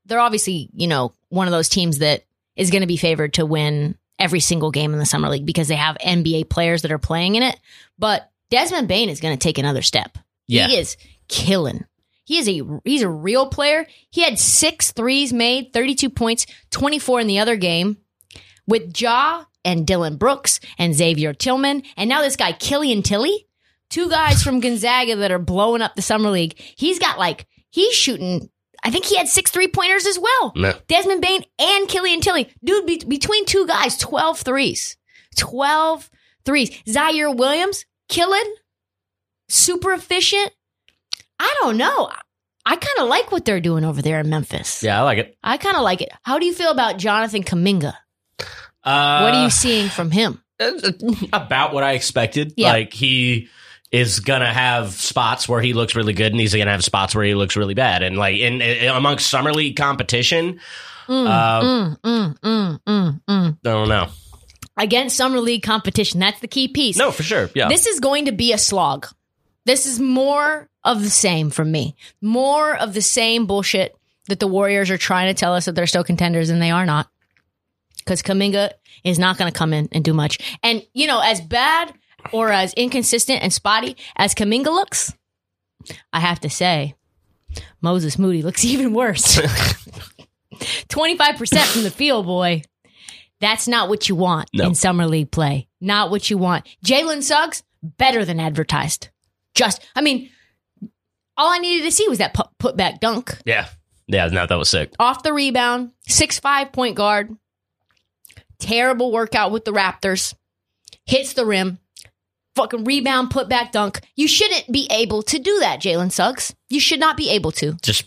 they're 0.06 0.20
obviously, 0.20 0.70
you 0.74 0.88
know, 0.88 1.14
one 1.30 1.48
of 1.48 1.52
those 1.52 1.70
teams 1.70 2.00
that 2.00 2.24
is 2.60 2.70
going 2.70 2.82
to 2.82 2.88
be 2.88 2.98
favored 2.98 3.34
to 3.36 3.46
win 3.46 3.98
every 4.20 4.42
single 4.42 4.70
game 4.70 4.92
in 4.92 5.00
the 5.00 5.06
summer 5.06 5.30
league 5.30 5.46
because 5.46 5.70
they 5.70 5.78
have 5.78 5.98
NBA 6.06 6.50
players 6.50 6.82
that 6.82 6.92
are 6.92 7.00
playing 7.00 7.36
in 7.36 7.44
it. 7.44 7.58
But 7.98 8.30
Desmond 8.52 8.90
Bane 8.90 9.10
is 9.10 9.22
going 9.22 9.36
to 9.36 9.42
take 9.42 9.58
another 9.58 9.82
step. 9.82 10.18
Yeah. 10.46 10.68
He 10.68 10.78
is 10.78 10.98
killing. 11.30 11.86
He 12.26 12.38
is 12.38 12.50
a 12.50 12.82
he's 12.84 13.02
a 13.02 13.10
real 13.10 13.48
player. 13.48 13.88
He 14.12 14.22
had 14.22 14.38
six 14.38 14.92
threes 14.92 15.32
made, 15.34 15.74
32 15.74 16.10
points, 16.10 16.46
24 16.72 17.22
in 17.22 17.28
the 17.28 17.40
other 17.40 17.56
game 17.56 17.98
with 18.68 19.00
Ja 19.02 19.46
and 19.64 19.88
Dillon 19.88 20.18
Brooks 20.18 20.60
and 20.78 20.94
Xavier 20.94 21.34
Tillman. 21.34 21.84
And 21.98 22.10
now 22.10 22.22
this 22.22 22.36
guy, 22.36 22.52
Killian 22.52 23.04
Tillie, 23.04 23.48
two 23.90 24.10
guys 24.10 24.44
from 24.44 24.60
Gonzaga 24.60 25.16
that 25.16 25.32
are 25.32 25.40
blowing 25.40 25.82
up 25.82 25.96
the 25.96 26.02
summer 26.02 26.30
league. 26.30 26.60
He's 26.60 27.00
got 27.00 27.18
like, 27.18 27.48
he's 27.70 27.94
shooting, 27.94 28.50
I 28.84 28.92
think 28.92 29.06
he 29.06 29.18
had 29.18 29.28
six 29.28 29.52
three 29.52 29.68
pointers 29.68 30.06
as 30.06 30.18
well. 30.20 30.54
No. 30.56 30.74
Desmond 30.88 31.22
Bane 31.22 31.44
and 31.60 31.88
Killian 31.88 32.22
Tillie. 32.22 32.50
Dude, 32.64 32.86
be- 32.86 33.04
between 33.08 33.46
two 33.46 33.68
guys, 33.68 33.98
12 33.98 34.40
threes. 34.42 34.98
12 35.38 36.10
threes. 36.46 36.70
Ziaire 36.88 37.36
Williams, 37.36 37.86
killing, 38.08 38.56
super 39.48 39.94
efficient. 39.94 40.52
I 41.40 41.54
don't 41.62 41.78
know. 41.78 42.10
I 42.66 42.76
kind 42.76 43.00
of 43.00 43.08
like 43.08 43.32
what 43.32 43.46
they're 43.46 43.62
doing 43.62 43.84
over 43.86 44.02
there 44.02 44.20
in 44.20 44.30
Memphis. 44.30 44.84
Yeah, 44.84 45.00
I 45.00 45.04
like 45.04 45.18
it. 45.18 45.38
I 45.44 45.58
kind 45.58 45.76
of 45.78 45.84
like 45.84 46.02
it. 46.02 46.10
How 46.24 46.38
do 46.40 46.46
you 46.46 46.54
feel 46.54 46.72
about 46.72 46.98
Jonathan 46.98 47.44
Kuminga? 47.44 47.94
Uh, 48.84 49.20
What 49.22 49.34
are 49.34 49.44
you 49.44 49.50
seeing 49.50 49.90
from 49.90 50.12
him? 50.12 50.42
about 51.34 51.74
what 51.74 51.84
I 51.84 51.94
expected. 51.94 52.54
Yeah. 52.58 52.72
Like 52.74 52.94
he 52.94 53.48
is 53.92 54.20
gonna 54.20 54.52
have 54.54 54.92
spots 54.92 55.50
where 55.50 55.62
he 55.62 55.74
looks 55.74 55.96
really 55.96 56.14
good, 56.14 56.32
and 56.32 56.40
he's 56.40 56.56
gonna 56.56 56.72
have 56.72 56.84
spots 56.84 57.16
where 57.16 57.26
he 57.26 57.36
looks 57.36 57.56
really 57.56 57.74
bad. 57.74 58.04
And 58.04 58.18
like 58.18 58.38
in, 58.38 58.62
in 58.62 58.90
amongst 58.90 59.28
summer 59.28 59.54
league 59.54 59.76
competition, 59.76 60.60
Mm, 61.10 61.28
uh, 61.28 61.62
mm, 61.62 62.00
mm, 62.02 62.40
mm, 62.40 62.80
mm, 62.88 63.22
mm. 63.28 63.52
I 63.52 63.58
don't 63.64 63.90
know. 63.90 64.10
Against 64.78 65.18
summer 65.18 65.40
league 65.40 65.64
competition, 65.64 66.20
that's 66.20 66.40
the 66.40 66.48
key 66.48 66.68
piece. 66.68 66.98
No, 66.98 67.10
for 67.10 67.24
sure. 67.24 67.50
Yeah. 67.56 67.68
This 67.68 67.88
is 67.88 68.00
going 68.00 68.26
to 68.26 68.32
be 68.32 68.54
a 68.54 68.60
slog. 68.60 69.08
This 69.66 69.88
is 69.88 70.00
more 70.00 70.70
of 70.84 71.02
the 71.02 71.10
same 71.10 71.50
from 71.50 71.72
me. 71.72 71.96
More 72.22 72.78
of 72.78 72.94
the 72.94 73.02
same 73.02 73.48
bullshit 73.48 73.98
that 74.28 74.40
the 74.40 74.48
Warriors 74.48 74.92
are 74.92 74.98
trying 75.00 75.34
to 75.34 75.38
tell 75.38 75.56
us 75.56 75.66
that 75.66 75.74
they're 75.74 75.88
still 75.88 76.04
contenders 76.04 76.52
and 76.52 76.62
they 76.62 76.72
are 76.72 76.86
not. 76.86 77.10
Because 77.98 78.22
Kuminga 78.22 78.72
is 79.04 79.18
not 79.18 79.38
going 79.38 79.52
to 79.52 79.58
come 79.58 79.74
in 79.74 79.90
and 79.92 80.06
do 80.06 80.14
much. 80.14 80.60
And, 80.62 80.86
you 80.94 81.08
know, 81.08 81.20
as 81.20 81.42
bad 81.42 81.92
or 82.32 82.50
as 82.50 82.74
inconsistent 82.76 83.42
and 83.44 83.52
spotty 83.54 83.96
as 84.16 84.34
Kuminga 84.36 84.66
looks, 84.66 85.14
I 86.14 86.20
have 86.20 86.40
to 86.42 86.50
say, 86.50 86.96
Moses 87.82 88.18
Moody 88.20 88.42
looks 88.42 88.64
even 88.66 88.94
worse. 88.94 89.38
25% 90.54 91.66
from 91.74 91.84
the 91.84 91.92
field, 91.92 92.26
boy. 92.26 92.62
That's 93.42 93.68
not 93.68 93.88
what 93.90 94.10
you 94.10 94.16
want 94.16 94.50
No. 94.54 94.66
in 94.68 94.76
summer 94.76 95.08
league 95.08 95.32
play. 95.32 95.68
Not 95.80 96.12
what 96.12 96.30
you 96.30 96.38
want. 96.38 96.68
Jalen 96.86 97.24
Suggs, 97.24 97.64
better 97.82 98.26
than 98.26 98.40
advertised. 98.40 99.10
Just, 99.56 99.82
I 99.96 100.02
mean, 100.02 100.30
all 101.38 101.54
I 101.54 101.60
needed 101.60 101.86
to 101.86 101.92
see 101.92 102.08
was 102.10 102.18
that 102.18 102.34
pu- 102.34 102.44
put 102.58 102.76
back 102.76 103.00
dunk 103.00 103.38
yeah. 103.46 103.68
Yeah. 104.08 104.28
No, 104.28 104.46
that 104.46 104.56
was 104.58 104.70
sick. 104.70 104.92
off 105.00 105.24
the 105.24 105.32
rebound, 105.32 105.92
six 106.08 106.38
five 106.40 106.74
point 106.74 106.96
guard. 106.98 107.36
Terrible 108.60 109.12
workout 109.14 109.52
with 109.52 109.64
the 109.64 109.72
Raptors. 109.72 110.34
Hits 111.06 111.32
the 111.34 111.46
rim. 111.46 111.80
Fucking 112.60 112.84
rebound, 112.84 113.32
put 113.32 113.50
back 113.50 113.72
dunk. 113.72 114.02
You 114.16 114.28
shouldn't 114.28 114.72
be 114.72 114.88
able 114.92 115.24
to 115.24 115.40
do 115.40 115.60
that, 115.60 115.82
Jalen 115.82 116.12
Suggs. 116.12 116.54
You 116.70 116.80
should 116.80 117.00
not 117.00 117.18
be 117.18 117.30
able 117.30 117.52
to. 117.54 117.74
Just 117.82 118.06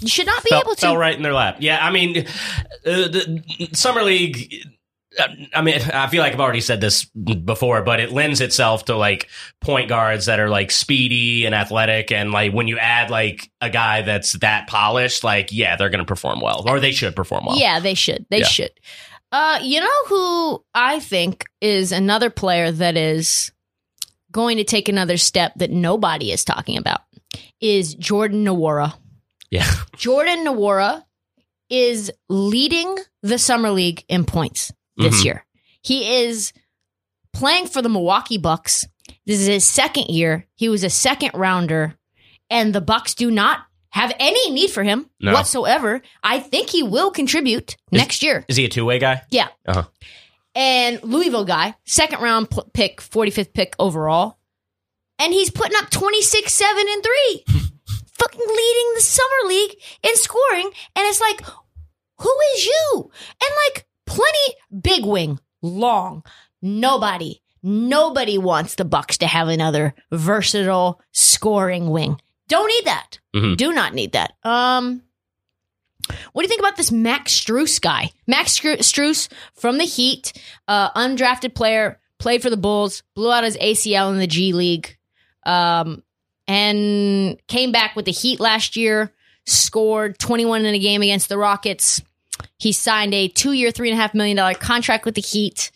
You 0.00 0.08
should 0.08 0.26
not 0.26 0.42
be 0.44 0.50
fell, 0.50 0.60
able 0.60 0.74
to. 0.74 0.80
fell 0.80 0.96
right 0.96 1.16
in 1.16 1.22
their 1.22 1.32
lap. 1.32 1.56
Yeah, 1.60 1.84
I 1.84 1.90
mean, 1.90 2.18
uh, 2.18 2.24
the 2.84 3.42
summer 3.72 4.02
league. 4.02 4.52
uh, 5.18 5.28
I 5.54 5.62
mean, 5.62 5.80
I 5.92 6.08
feel 6.08 6.20
like 6.22 6.32
I've 6.34 6.40
already 6.40 6.60
said 6.60 6.80
this 6.80 7.04
before, 7.04 7.82
but 7.82 8.00
it 8.00 8.10
lends 8.10 8.40
itself 8.40 8.86
to 8.86 8.96
like 8.96 9.28
point 9.60 9.88
guards 9.88 10.26
that 10.26 10.40
are 10.40 10.48
like 10.50 10.70
speedy 10.72 11.46
and 11.46 11.54
athletic, 11.54 12.10
and 12.12 12.32
like 12.32 12.52
when 12.52 12.66
you 12.68 12.78
add 12.78 13.10
like 13.10 13.48
a 13.60 13.70
guy 13.70 14.02
that's 14.02 14.32
that 14.40 14.66
polished, 14.66 15.22
like 15.24 15.50
yeah, 15.52 15.76
they're 15.76 15.88
going 15.90 16.00
to 16.00 16.04
perform 16.04 16.40
well, 16.40 16.64
or 16.68 16.80
they 16.80 16.92
should 16.92 17.14
perform 17.14 17.44
well. 17.46 17.56
Yeah, 17.58 17.78
they 17.80 17.94
should. 17.94 18.26
They 18.28 18.40
Yeah. 18.40 18.46
should. 18.46 18.72
Uh, 19.32 19.58
you 19.62 19.80
know 19.80 20.04
who 20.08 20.64
I 20.74 21.00
think 21.00 21.44
is 21.60 21.90
another 21.92 22.28
player 22.30 22.70
that 22.70 22.96
is 22.96 23.50
going 24.34 24.58
to 24.58 24.64
take 24.64 24.88
another 24.90 25.16
step 25.16 25.52
that 25.56 25.70
nobody 25.70 26.30
is 26.32 26.44
talking 26.44 26.76
about 26.76 27.00
is 27.60 27.94
Jordan 27.94 28.44
Nwora. 28.44 28.92
yeah, 29.50 29.70
Jordan 29.96 30.44
Nwora 30.44 31.02
is 31.70 32.10
leading 32.28 32.94
the 33.22 33.38
summer 33.38 33.70
league 33.70 34.04
in 34.08 34.24
points 34.26 34.70
this 34.96 35.20
Mhm. 35.20 35.24
year. 35.24 35.46
He 35.82 36.16
is 36.24 36.52
playing 37.32 37.68
for 37.68 37.80
the 37.80 37.88
Milwaukee 37.88 38.38
Bucks. 38.38 38.84
This 39.26 39.40
is 39.40 39.46
his 39.46 39.64
second 39.64 40.08
year. 40.08 40.46
He 40.56 40.68
was 40.68 40.84
a 40.84 40.90
second 40.90 41.30
rounder, 41.34 41.94
and 42.50 42.74
the 42.74 42.80
Bucks 42.80 43.14
do 43.14 43.30
not 43.30 43.60
have 43.90 44.12
any 44.18 44.50
need 44.50 44.70
for 44.70 44.82
him 44.82 45.08
No. 45.20 45.32
whatsoever. 45.32 46.02
I 46.22 46.40
think 46.40 46.68
he 46.70 46.82
will 46.82 47.10
contribute 47.10 47.76
next 47.92 48.22
year. 48.22 48.44
Is 48.48 48.56
he 48.56 48.64
a 48.64 48.68
two 48.68 48.84
way 48.84 48.98
guy? 48.98 49.22
Yeah. 49.30 49.48
Uh-huh. 49.66 49.84
And 50.54 51.02
Louisville 51.02 51.44
guy, 51.44 51.74
second 51.84 52.20
round 52.20 52.48
pick, 52.72 53.00
45th 53.00 53.52
pick 53.52 53.74
overall. 53.78 54.38
And 55.18 55.32
he's 55.32 55.50
putting 55.50 55.76
up 55.76 55.90
26, 55.90 56.52
7, 56.52 56.84
and 56.88 57.02
3. 57.02 57.44
Fucking 58.18 58.40
leading 58.40 58.92
the 58.94 59.00
summer 59.00 59.48
league 59.48 59.76
in 60.02 60.16
scoring. 60.16 60.70
And 60.96 61.06
it's 61.06 61.20
like, 61.20 61.40
who 62.18 62.34
is 62.54 62.66
you? 62.66 63.10
And 63.42 63.50
like, 63.66 63.86
plenty 64.06 64.54
big 64.82 65.04
wing, 65.04 65.38
long. 65.62 66.24
Nobody, 66.62 67.42
nobody 67.62 68.38
wants 68.38 68.74
the 68.74 68.84
Bucks 68.84 69.18
to 69.18 69.26
have 69.26 69.48
another 69.48 69.94
versatile 70.10 71.00
scoring 71.12 71.90
wing. 71.90 72.20
Don't 72.48 72.68
need 72.68 72.84
that. 72.86 73.18
Mhm. 73.34 73.56
Do 73.56 73.72
not 73.72 73.94
need 73.94 74.12
that. 74.12 74.32
Um, 74.42 75.02
what 76.34 76.42
do 76.42 76.46
you 76.46 76.48
think 76.48 76.60
about 76.60 76.76
this 76.76 76.90
Max 76.90 77.32
Strus 77.32 77.80
guy? 77.80 78.10
Max 78.26 78.58
Stru- 78.58 78.78
Strus 78.78 79.28
from 79.54 79.78
the 79.78 79.84
Heat, 79.84 80.32
uh, 80.66 80.90
undrafted 80.90 81.54
player, 81.54 82.00
played 82.18 82.42
for 82.42 82.50
the 82.50 82.56
Bulls, 82.56 83.04
blew 83.14 83.30
out 83.30 83.44
his 83.44 83.56
ACL 83.56 84.10
in 84.10 84.18
the 84.18 84.26
G 84.26 84.52
League, 84.52 84.98
um, 85.46 86.02
and 86.48 87.38
came 87.46 87.70
back 87.70 87.94
with 87.94 88.04
the 88.04 88.10
Heat 88.10 88.40
last 88.40 88.76
year. 88.76 89.12
Scored 89.46 90.18
21 90.18 90.64
in 90.66 90.74
a 90.74 90.78
game 90.80 91.02
against 91.02 91.28
the 91.28 91.38
Rockets. 91.38 92.02
He 92.58 92.72
signed 92.72 93.14
a 93.14 93.28
and 93.90 93.98
a 93.98 94.02
half 94.02 94.12
million 94.12 94.36
dollar 94.36 94.54
contract 94.54 95.04
with 95.04 95.14
the 95.14 95.20
Heat. 95.20 95.70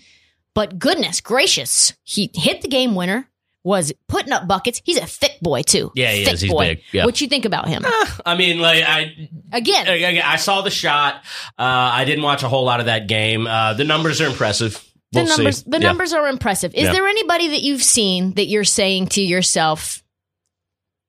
But 0.54 0.80
goodness 0.80 1.20
gracious, 1.20 1.92
he 2.02 2.32
hit 2.34 2.62
the 2.62 2.68
game 2.68 2.96
winner. 2.96 3.27
Was 3.64 3.92
putting 4.06 4.32
up 4.32 4.46
buckets. 4.46 4.80
He's 4.84 4.96
a 4.98 5.04
thick 5.06 5.38
boy 5.42 5.62
too. 5.62 5.90
Yeah, 5.94 6.12
he 6.12 6.24
thick 6.24 6.34
is. 6.34 6.40
He's 6.40 6.50
boy. 6.50 6.76
big. 6.76 6.82
Yeah. 6.92 7.04
What 7.04 7.20
you 7.20 7.26
think 7.28 7.44
about 7.44 7.68
him? 7.68 7.84
I 8.24 8.34
mean, 8.36 8.60
like 8.60 8.82
I 8.86 9.28
Again, 9.52 9.86
I, 9.88 10.22
I 10.32 10.36
saw 10.36 10.62
the 10.62 10.70
shot. 10.70 11.16
Uh, 11.58 11.62
I 11.62 12.04
didn't 12.04 12.22
watch 12.24 12.42
a 12.42 12.48
whole 12.48 12.64
lot 12.64 12.80
of 12.80 12.86
that 12.86 13.08
game. 13.08 13.46
Uh, 13.46 13.74
the 13.74 13.84
numbers 13.84 14.20
are 14.20 14.26
impressive. 14.26 14.74
the 15.12 15.20
We'll 15.20 15.26
see. 15.26 15.36
numbers 15.42 15.62
the 15.64 15.78
Yeah. 15.80 15.86
numbers 15.86 16.12
are 16.12 16.28
impressive. 16.28 16.74
Is 16.74 16.84
Yeah. 16.84 16.92
there 16.92 17.06
anybody 17.06 17.48
that 17.48 17.62
you've 17.62 17.82
seen 17.82 18.34
that 18.34 18.46
you're 18.46 18.64
saying 18.64 19.08
to 19.08 19.22
yourself, 19.22 20.02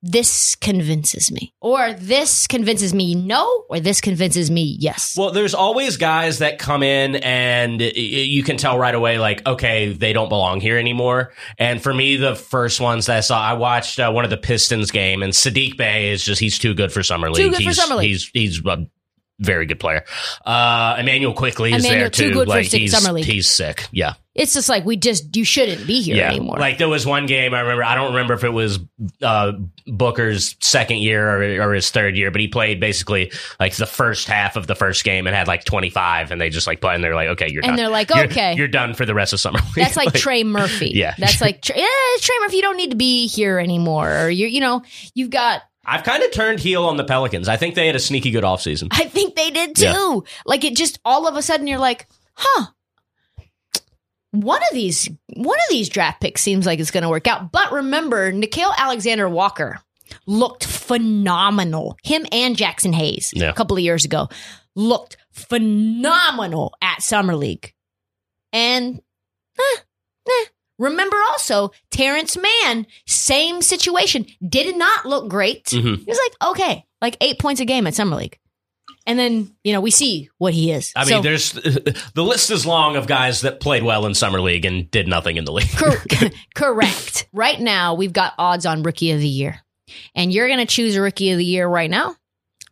this 0.02 0.54
convinces 0.54 1.30
me, 1.30 1.52
or 1.60 1.92
this 1.92 2.46
convinces 2.46 2.94
me 2.94 3.14
no, 3.14 3.64
or 3.68 3.80
this 3.80 4.00
convinces 4.00 4.50
me 4.50 4.76
yes? 4.80 5.16
Well, 5.16 5.30
there's 5.30 5.54
always 5.54 5.96
guys 5.96 6.38
that 6.38 6.58
come 6.58 6.82
in 6.82 7.16
and 7.16 7.80
y- 7.80 7.92
you 7.94 8.42
can 8.42 8.56
tell 8.56 8.78
right 8.78 8.94
away, 8.94 9.18
like, 9.18 9.46
okay, 9.46 9.92
they 9.92 10.12
don't 10.12 10.28
belong 10.28 10.60
here 10.60 10.78
anymore. 10.78 11.32
And 11.58 11.82
for 11.82 11.92
me, 11.92 12.16
the 12.16 12.34
first 12.34 12.80
ones 12.80 13.06
that 13.06 13.18
I 13.18 13.20
saw, 13.20 13.40
I 13.40 13.52
watched 13.54 13.98
uh, 14.00 14.10
one 14.10 14.24
of 14.24 14.30
the 14.30 14.36
Pistons 14.38 14.90
game, 14.90 15.22
and 15.22 15.32
Saddiq 15.32 15.76
Bey 15.76 16.10
is 16.10 16.24
just 16.24 16.40
he's 16.40 16.58
too 16.58 16.74
good 16.74 16.92
for 16.92 17.02
summer 17.02 17.30
league. 17.30 17.50
too 17.52 17.56
good 17.58 17.64
for 17.64 17.74
summer 17.74 17.96
league. 17.96 18.08
He's 18.08 18.30
he's 18.32 18.64
a 18.64 18.86
very 19.40 19.66
good 19.66 19.80
player. 19.80 20.04
Uh, 20.44 20.96
Immanuel 20.98 21.32
Quickley 21.34 21.72
is 21.72 21.84
Emmanuel 21.84 22.02
there 22.04 22.10
too 22.10 22.28
too. 22.28 22.34
good 22.34 22.44
for 22.46 22.50
like 22.54 22.66
sick- 22.66 22.80
he's 22.82 22.92
summer 22.96 23.12
league. 23.14 23.24
he's 23.24 23.48
sick. 23.50 23.88
Yeah. 23.90 24.14
it's 24.34 24.54
just 24.54 24.68
like 24.68 24.84
we 24.84 24.96
just 24.96 25.34
you 25.36 25.44
shouldn't 25.44 25.86
be 25.86 26.00
here 26.02 26.24
anymore. 26.24 26.58
Like 26.58 26.78
there 26.78 26.88
was 26.88 27.04
one 27.06 27.26
game 27.26 27.52
I 27.54 27.60
remember. 27.60 27.82
I 27.84 27.94
don't 27.94 28.12
remember 28.12 28.34
if 28.34 28.44
it 28.44 28.50
was 28.52 28.78
uh, 29.22 29.52
Booker's 29.86 30.56
second 30.60 30.98
year 30.98 31.28
or, 31.60 31.68
or 31.70 31.74
his 31.74 31.90
third 31.90 32.16
year, 32.16 32.30
but 32.30 32.40
he 32.40 32.48
played 32.48 32.80
basically 32.80 33.32
like 33.58 33.74
the 33.74 33.86
first 33.86 34.28
half 34.28 34.56
of 34.56 34.66
the 34.66 34.74
first 34.74 35.04
game 35.04 35.26
and 35.26 35.34
had 35.34 35.48
like 35.48 35.64
twenty 35.64 35.90
five, 35.90 36.30
and 36.30 36.40
they 36.40 36.48
just 36.50 36.66
like 36.66 36.80
play, 36.80 36.94
and 36.94 37.02
they're 37.02 37.14
like, 37.14 37.28
okay, 37.30 37.48
you're 37.50 37.62
And 37.62 37.70
done. 37.70 37.76
they're 37.76 37.88
like, 37.88 38.10
You're- 38.10 38.26
okay. 38.28 38.54
you're, 38.54 38.68
done 38.68 38.94
for 38.94 39.04
the 39.04 39.14
rest 39.14 39.32
of 39.32 39.40
summer. 39.40 39.58
league. 39.58 39.74
that's 39.74 39.96
like 39.96 40.12
Trey 40.14 40.44
Murphy. 40.44 40.92
Yeah. 40.94 41.14
that's 41.18 41.40
like 41.40 41.60
Trey, 41.62 41.76
yeah, 41.78 41.86
Trey 42.20 42.36
Murphy. 42.42 42.56
You 42.56 42.62
don't 42.62 42.76
need 42.76 42.90
to 42.90 42.96
be 42.96 43.26
here 43.26 43.58
anymore. 43.58 44.26
Or 44.26 44.30
you, 44.30 44.46
you 44.46 44.60
know, 44.60 44.82
you've 45.14 45.30
got 45.30 45.62
I've 45.84 46.04
kind 46.04 46.22
of 46.22 46.30
turned 46.30 46.60
heel 46.60 46.84
on 46.84 46.96
the 46.96 47.04
Pelicans. 47.04 47.48
I 47.48 47.56
think 47.56 47.74
they 47.74 47.86
had 47.86 47.96
a 47.96 48.00
sneaky 48.00 48.30
good 48.30 48.44
offseason. 48.44 48.88
I 48.92 49.04
think 49.04 49.34
they 49.34 49.50
did 49.50 49.76
too. 49.76 49.84
Yeah. 49.84 50.18
Like 50.44 50.64
it 50.64 50.76
just 50.76 51.00
all 51.04 51.26
of 51.26 51.36
a 51.36 51.42
sudden 51.42 51.66
you're 51.66 51.78
like, 51.78 52.06
huh. 52.34 52.66
One 54.32 54.60
of 54.62 54.68
these 54.72 55.08
one 55.34 55.58
of 55.58 55.64
these 55.70 55.88
draft 55.88 56.20
picks 56.20 56.40
seems 56.40 56.64
like 56.64 56.78
it's 56.78 56.92
going 56.92 57.02
to 57.02 57.08
work 57.08 57.26
out. 57.26 57.50
But 57.50 57.72
remember, 57.72 58.32
Nickeil 58.32 58.72
Alexander 58.76 59.28
Walker 59.28 59.80
looked 60.26 60.64
phenomenal. 60.64 61.96
Him 62.04 62.26
and 62.30 62.56
Jaxson 62.56 62.94
Hayes 62.94 63.32
Yeah. 63.34 63.48
a 63.50 63.54
couple 63.54 63.76
of 63.76 63.82
years 63.82 64.04
ago 64.04 64.28
looked 64.76 65.16
phenomenal 65.32 66.74
at 66.80 67.02
Summer 67.02 67.34
League. 67.34 67.74
And 68.52 69.00
eh, 69.58 69.78
eh. 70.28 70.44
Remember 70.80 71.16
also 71.28 71.70
Terance 71.92 72.36
Mann, 72.36 72.86
same 73.06 73.62
situation, 73.62 74.26
did 74.46 74.76
not 74.76 75.06
look 75.06 75.28
great. 75.28 75.66
Mhm. 75.66 75.98
He 75.98 76.04
was 76.06 76.18
like, 76.28 76.50
okay, 76.50 76.84
like 77.00 77.16
eight 77.20 77.38
points 77.38 77.60
a 77.60 77.64
game 77.64 77.86
at 77.86 77.94
Summer 77.94 78.16
League. 78.16 78.38
And 79.06 79.18
then, 79.18 79.54
you 79.64 79.72
know, 79.72 79.80
we 79.80 79.90
see 79.90 80.28
what 80.38 80.52
he 80.54 80.70
is. 80.72 80.92
I 80.96 81.04
So, 81.04 81.14
mean, 81.14 81.22
there's 81.22 81.52
the 81.52 82.22
list 82.22 82.50
is 82.50 82.66
long 82.66 82.96
of 82.96 83.06
guys 83.06 83.42
that 83.42 83.60
played 83.60 83.82
well 83.82 84.06
in 84.06 84.14
summer 84.14 84.40
league 84.40 84.64
and 84.64 84.90
did 84.90 85.06
nothing 85.08 85.36
in 85.36 85.44
the 85.44 85.52
league. 85.52 85.70
cor- 85.76 85.96
correct. 86.54 87.26
Right 87.32 87.58
now, 87.60 87.94
we've 87.94 88.12
got 88.12 88.34
odds 88.38 88.66
on 88.66 88.82
Rookie 88.82 89.10
of 89.12 89.20
the 89.20 89.28
Year. 89.28 89.60
And 90.14 90.32
you're 90.32 90.46
going 90.48 90.60
to 90.60 90.66
choose 90.66 90.96
a 90.96 91.00
Rookie 91.00 91.30
of 91.30 91.38
the 91.38 91.44
Year 91.44 91.66
right 91.66 91.90
now 91.90 92.14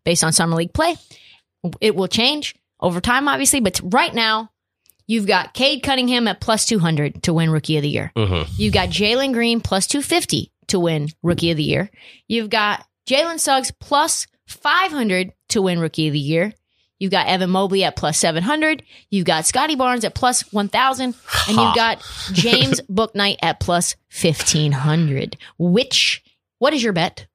based 0.04 0.22
on 0.24 0.32
Summer 0.32 0.56
League 0.56 0.72
play. 0.72 0.96
It 1.80 1.96
will 1.96 2.08
change 2.08 2.54
over 2.80 3.00
time, 3.00 3.26
obviously, 3.26 3.60
but 3.60 3.80
right 3.82 4.14
now, 4.14 4.50
you've 5.08 5.26
got 5.26 5.52
Cade 5.54 5.82
Cunningham 5.82 6.28
at 6.28 6.40
plus 6.40 6.64
200 6.66 7.24
to 7.24 7.32
win 7.34 7.50
Rookie 7.50 7.76
of 7.78 7.82
the 7.82 7.88
Year. 7.88 8.12
Mhm. 8.16 8.46
You've 8.56 8.74
got 8.74 8.90
Jalen 8.90 9.32
Green 9.32 9.60
plus 9.60 9.88
250 9.88 10.52
to 10.68 10.78
win 10.78 11.08
Rookie 11.24 11.50
of 11.50 11.56
the 11.56 11.64
Year. 11.64 11.90
You've 12.28 12.50
got 12.50 12.84
Jalen 13.08 13.40
Suggs 13.40 13.72
plus 13.80 14.26
500 14.46 15.32
to 15.48 15.62
win 15.62 15.80
Rookie 15.80 16.06
of 16.06 16.12
the 16.12 16.18
Year. 16.20 16.52
You've 17.00 17.12
got 17.12 17.26
Evan 17.28 17.50
Mobley 17.50 17.84
at 17.84 17.94
plus 17.96 18.18
700. 18.18 18.82
You've 19.08 19.24
got 19.24 19.46
Scottie 19.46 19.76
Barnes 19.76 20.04
at 20.04 20.14
plus 20.14 20.42
1,000. 20.52 21.14
And 21.48 21.56
you've 21.56 21.74
got 21.74 22.02
James 22.32 22.80
Bouknight 22.90 23.36
at 23.40 23.60
plus 23.60 23.94
1,500. 24.20 25.36
Which, 25.58 26.22
what 26.58 26.74
is 26.74 26.82
your 26.82 26.92
bet? 26.92 27.26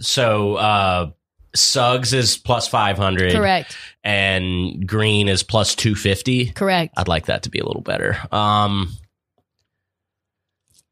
So 0.00 0.54
uh 0.56 1.10
Suggs 1.58 2.12
is 2.12 2.36
plus 2.38 2.68
500 2.68 3.32
Correct. 3.32 3.76
and 4.04 4.86
Green 4.86 5.28
is 5.28 5.42
plus 5.42 5.74
250. 5.74 6.50
Correct. 6.52 6.94
I'd 6.96 7.08
like 7.08 7.26
that 7.26 7.42
to 7.44 7.50
be 7.50 7.58
a 7.58 7.66
little 7.66 7.82
better. 7.82 8.16
Um 8.32 8.90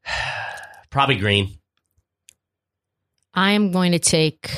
probably 0.89 1.15
Green. 1.15 1.49
I'm 3.33 3.71
going 3.71 3.91
to 3.91 3.99
take, 3.99 4.51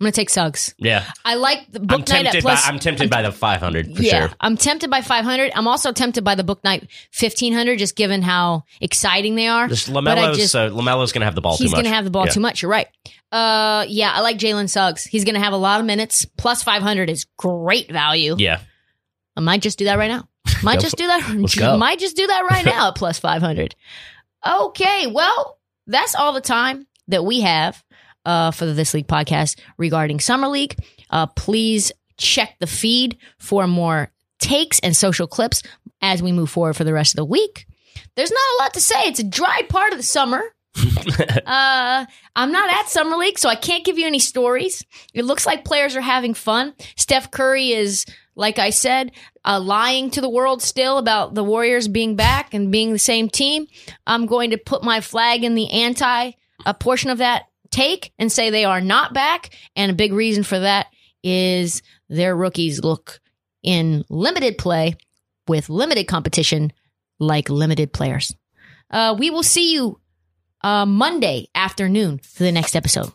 I'm 0.00 0.04
going 0.06 0.12
to 0.12 0.16
take 0.16 0.28
Suggs. 0.30 0.74
Yeah. 0.76 1.04
I 1.24 1.36
like 1.36 1.70
the 1.70 1.78
I'm 1.78 1.86
Bouknight 1.86 2.24
at 2.24 2.42
plus. 2.42 2.62
by 2.62 2.68
I'm 2.68 2.80
tempted 2.80 3.08
by 3.08 3.22
the 3.22 3.30
500 3.30 3.94
for 3.94 4.02
yeah, 4.02 4.26
sure. 4.26 4.36
I'm 4.40 4.56
tempted 4.56 4.90
by 4.90 5.02
500. 5.02 5.52
I'm 5.54 5.68
also 5.68 5.92
tempted 5.92 6.24
by 6.24 6.34
the 6.34 6.42
Book 6.42 6.64
Night 6.64 6.88
1500, 7.18 7.78
just 7.78 7.94
given 7.94 8.20
how 8.20 8.64
exciting 8.80 9.36
they 9.36 9.46
are. 9.46 9.68
Just 9.68 9.88
LaMelo's 9.88 10.36
just- 10.36 10.56
uh, 10.56 10.68
LaMelo's 10.70 11.12
going 11.12 11.20
to 11.20 11.26
have 11.26 11.36
the 11.36 11.40
ball 11.40 11.56
too 11.56 11.64
He's 11.64 11.72
to 11.72 11.88
have 11.88 12.04
the 12.04 12.10
ball 12.10 12.24
Yeah. 12.26 12.32
too 12.32 12.40
much. 12.40 12.62
You're 12.62 12.72
right. 12.72 12.88
Uh, 13.30 13.84
yeah, 13.88 14.12
I 14.12 14.20
like 14.20 14.36
Jalen 14.38 14.68
Suggs. 14.68 15.04
He's 15.04 15.24
going 15.24 15.36
to 15.36 15.40
have 15.40 15.52
a 15.52 15.58
lot 15.58 15.78
of 15.78 15.86
minutes. 15.86 16.26
Plus 16.36 16.64
500 16.64 17.08
is 17.08 17.26
great 17.36 17.90
value. 17.90 18.34
Yeah. 18.36 18.60
I 19.36 19.40
might 19.40 19.62
just 19.62 19.78
do 19.78 19.84
that 19.84 19.96
right 19.98 20.08
now. 20.08 20.28
Might 20.62 20.80
just 20.80 20.96
do 20.96 21.06
that. 21.06 21.34
Let's 21.34 21.54
go. 21.54 21.76
Might 21.78 21.98
just 21.98 22.16
do 22.16 22.26
that 22.26 22.44
right 22.50 22.64
now 22.64 22.88
at 22.88 22.96
plus 22.96 23.18
500. 23.18 23.74
Okay. 24.46 25.06
Well, 25.06 25.58
that's 25.86 26.14
all 26.14 26.32
the 26.32 26.40
time 26.40 26.86
that 27.08 27.24
we 27.24 27.40
have 27.40 27.82
uh, 28.24 28.50
for 28.50 28.66
the 28.66 28.72
This 28.72 28.94
League 28.94 29.08
podcast 29.08 29.58
regarding 29.78 30.20
Summer 30.20 30.48
League. 30.48 30.76
Uh, 31.10 31.26
please 31.26 31.92
check 32.16 32.56
the 32.60 32.66
feed 32.66 33.18
for 33.38 33.66
more 33.66 34.10
takes 34.38 34.78
and 34.80 34.96
social 34.96 35.26
clips 35.26 35.62
as 36.02 36.22
we 36.22 36.32
move 36.32 36.50
forward 36.50 36.76
for 36.76 36.84
the 36.84 36.92
rest 36.92 37.14
of 37.14 37.16
the 37.16 37.24
week. 37.24 37.66
There's 38.16 38.30
not 38.30 38.38
a 38.38 38.62
lot 38.62 38.74
to 38.74 38.80
say. 38.80 39.04
It's 39.04 39.20
a 39.20 39.24
dry 39.24 39.62
part 39.68 39.92
of 39.92 39.98
the 39.98 40.04
summer. 40.04 40.42
uh, 41.46 42.06
I'm 42.36 42.52
not 42.52 42.72
at 42.72 42.88
Summer 42.88 43.16
League, 43.16 43.38
so 43.38 43.48
I 43.48 43.54
can't 43.54 43.84
give 43.84 43.98
you 43.98 44.06
any 44.06 44.18
stories. 44.18 44.84
It 45.12 45.24
looks 45.24 45.46
like 45.46 45.64
players 45.64 45.94
are 45.96 46.00
having 46.00 46.34
fun. 46.34 46.74
Steph 46.96 47.30
Curry 47.30 47.70
is, 47.72 48.06
like 48.34 48.58
I 48.58 48.70
said, 48.70 49.12
uh, 49.44 49.60
lying 49.60 50.10
to 50.10 50.20
the 50.20 50.28
world 50.28 50.62
still 50.62 50.98
about 50.98 51.34
the 51.34 51.44
Warriors 51.44 51.86
being 51.86 52.16
back 52.16 52.54
and 52.54 52.72
being 52.72 52.92
the 52.92 52.98
same 52.98 53.28
team. 53.28 53.66
I'm 54.06 54.26
going 54.26 54.50
to 54.50 54.58
put 54.58 54.82
my 54.82 55.00
flag 55.00 55.44
in 55.44 55.54
the 55.54 55.70
anti 55.70 56.32
uh, 56.66 56.72
portion 56.72 57.10
of 57.10 57.18
that 57.18 57.44
take 57.74 58.12
and 58.18 58.30
say 58.30 58.50
they 58.50 58.64
are 58.64 58.80
not 58.80 59.12
back. 59.12 59.56
And 59.76 59.90
a 59.90 59.94
big 59.94 60.12
reason 60.12 60.44
for 60.44 60.58
that 60.58 60.86
is 61.22 61.82
their 62.08 62.36
rookies 62.36 62.82
look 62.82 63.20
in 63.62 64.04
limited 64.08 64.58
play 64.58 64.96
with 65.48 65.68
limited 65.68 66.04
competition 66.04 66.72
like 67.18 67.48
limited 67.50 67.92
players. 67.92 68.34
Uh, 68.90 69.16
we 69.18 69.30
will 69.30 69.42
see 69.42 69.72
you 69.72 69.98
uh, 70.62 70.86
Monday 70.86 71.48
afternoon 71.54 72.18
for 72.18 72.44
the 72.44 72.52
next 72.52 72.76
episode. 72.76 73.12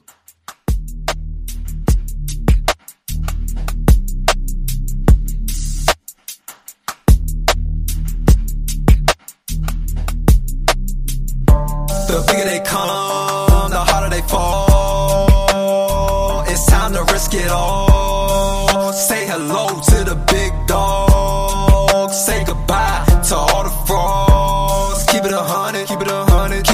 Hundred, 25.79 25.87
keep 25.87 26.01
it 26.01 26.11
a 26.11 26.25
hundred, 26.25 26.68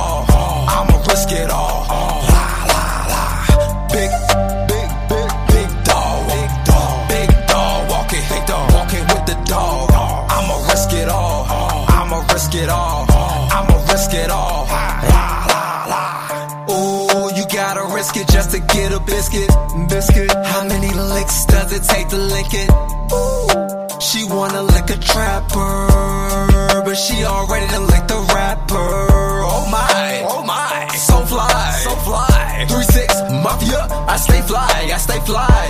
all, 0.00 0.68
I'ma 0.68 0.96
risk 1.10 1.30
it 1.32 1.50
all. 1.50 1.86
La 1.88 2.46
la 2.72 2.82
la, 3.12 3.22
big, 3.94 4.10
big, 4.70 4.88
big, 5.10 5.28
big 5.52 5.68
dog, 5.84 6.28
big 6.28 7.30
dog, 7.46 7.90
walking, 7.90 8.24
with 9.12 9.26
the 9.26 9.36
dog. 9.46 9.90
I'ma 10.36 10.56
risk 10.70 10.92
it 10.92 11.08
all, 11.08 11.46
I'ma 11.88 12.18
risk 12.32 12.54
it 12.54 12.68
all, 12.68 13.06
I'ma 13.56 13.76
risk 13.92 14.12
it 14.14 14.30
all. 14.30 14.66
La 15.14 15.28
la 15.52 15.64
la. 15.92 16.02
Ooh, 16.70 17.30
you 17.36 17.44
gotta 17.52 17.84
risk 17.94 18.16
it 18.16 18.28
just 18.28 18.50
to 18.52 18.60
get 18.60 18.92
a 18.92 19.00
biscuit. 19.00 19.50
Biscuit. 19.88 20.30
How 20.52 20.64
many 20.64 20.90
licks 21.14 21.44
does 21.46 21.72
it 21.72 21.82
take 21.92 22.08
to 22.08 22.16
lick 22.16 22.52
it? 22.52 22.70
Ooh, 23.12 24.00
she 24.00 24.24
wanna 24.24 24.62
lick 24.62 24.88
a 24.90 24.98
trapper, 24.98 26.82
but 26.84 26.96
she 26.96 27.24
already 27.24 27.66
licked 27.92 28.08
the 28.08 28.20
fly, 34.50 34.90
I 34.96 34.98
stay 34.98 35.20
fly. 35.30 35.62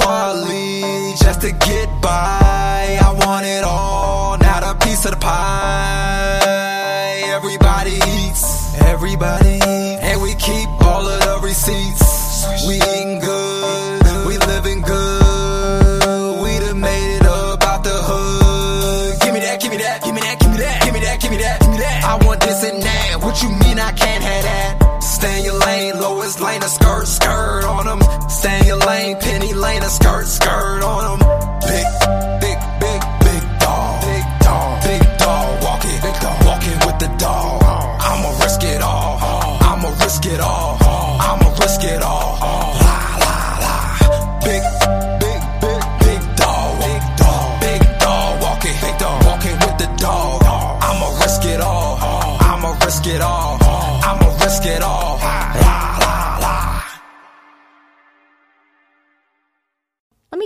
Quality 0.00 1.14
just 1.24 1.40
to 1.40 1.50
get 1.50 1.88
by. 2.00 2.98
I 3.08 3.10
want 3.24 3.44
it 3.46 3.64
all, 3.64 4.38
not 4.38 4.62
a 4.62 4.74
piece 4.84 5.04
of 5.06 5.12
the 5.12 5.16
pie. 5.16 6.40
Everybody 7.36 7.96
eats, 8.18 8.42
everybody 8.94 9.56
eats, 9.56 10.02
and 10.08 10.22
we 10.22 10.32
keep 10.48 10.68
all 10.90 11.06
of 11.14 11.20
the 11.28 11.36
receipts. 11.42 12.06
We 12.68 12.74
eating 12.76 13.18
good, 13.18 13.41
skirt, 30.24 30.28
skirt 30.28 30.51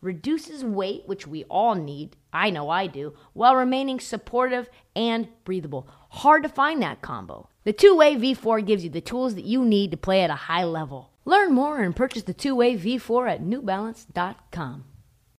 reduces 0.00 0.64
weight, 0.64 1.02
which 1.06 1.26
we 1.26 1.44
all 1.44 1.74
need. 1.74 2.16
I 2.32 2.50
know 2.50 2.70
I 2.70 2.86
do, 2.86 3.14
while 3.32 3.56
remaining 3.56 4.00
supportive 4.00 4.68
and 4.96 5.28
breathable. 5.44 5.88
Hard 6.10 6.42
to 6.42 6.48
find 6.48 6.82
that 6.82 7.02
combo. 7.02 7.48
The 7.64 7.72
two 7.72 7.96
way 7.96 8.16
V4 8.16 8.66
gives 8.66 8.84
you 8.84 8.90
the 8.90 9.00
tools 9.00 9.34
that 9.34 9.44
you 9.44 9.64
need 9.64 9.90
to 9.90 9.96
play 9.96 10.22
at 10.22 10.30
a 10.30 10.34
high 10.34 10.64
level. 10.64 11.10
Learn 11.24 11.52
more 11.52 11.82
and 11.82 11.94
purchase 11.94 12.22
the 12.22 12.34
two 12.34 12.54
way 12.54 12.76
V4 12.76 13.30
at 13.30 13.42
newbalance.com. 13.42 14.84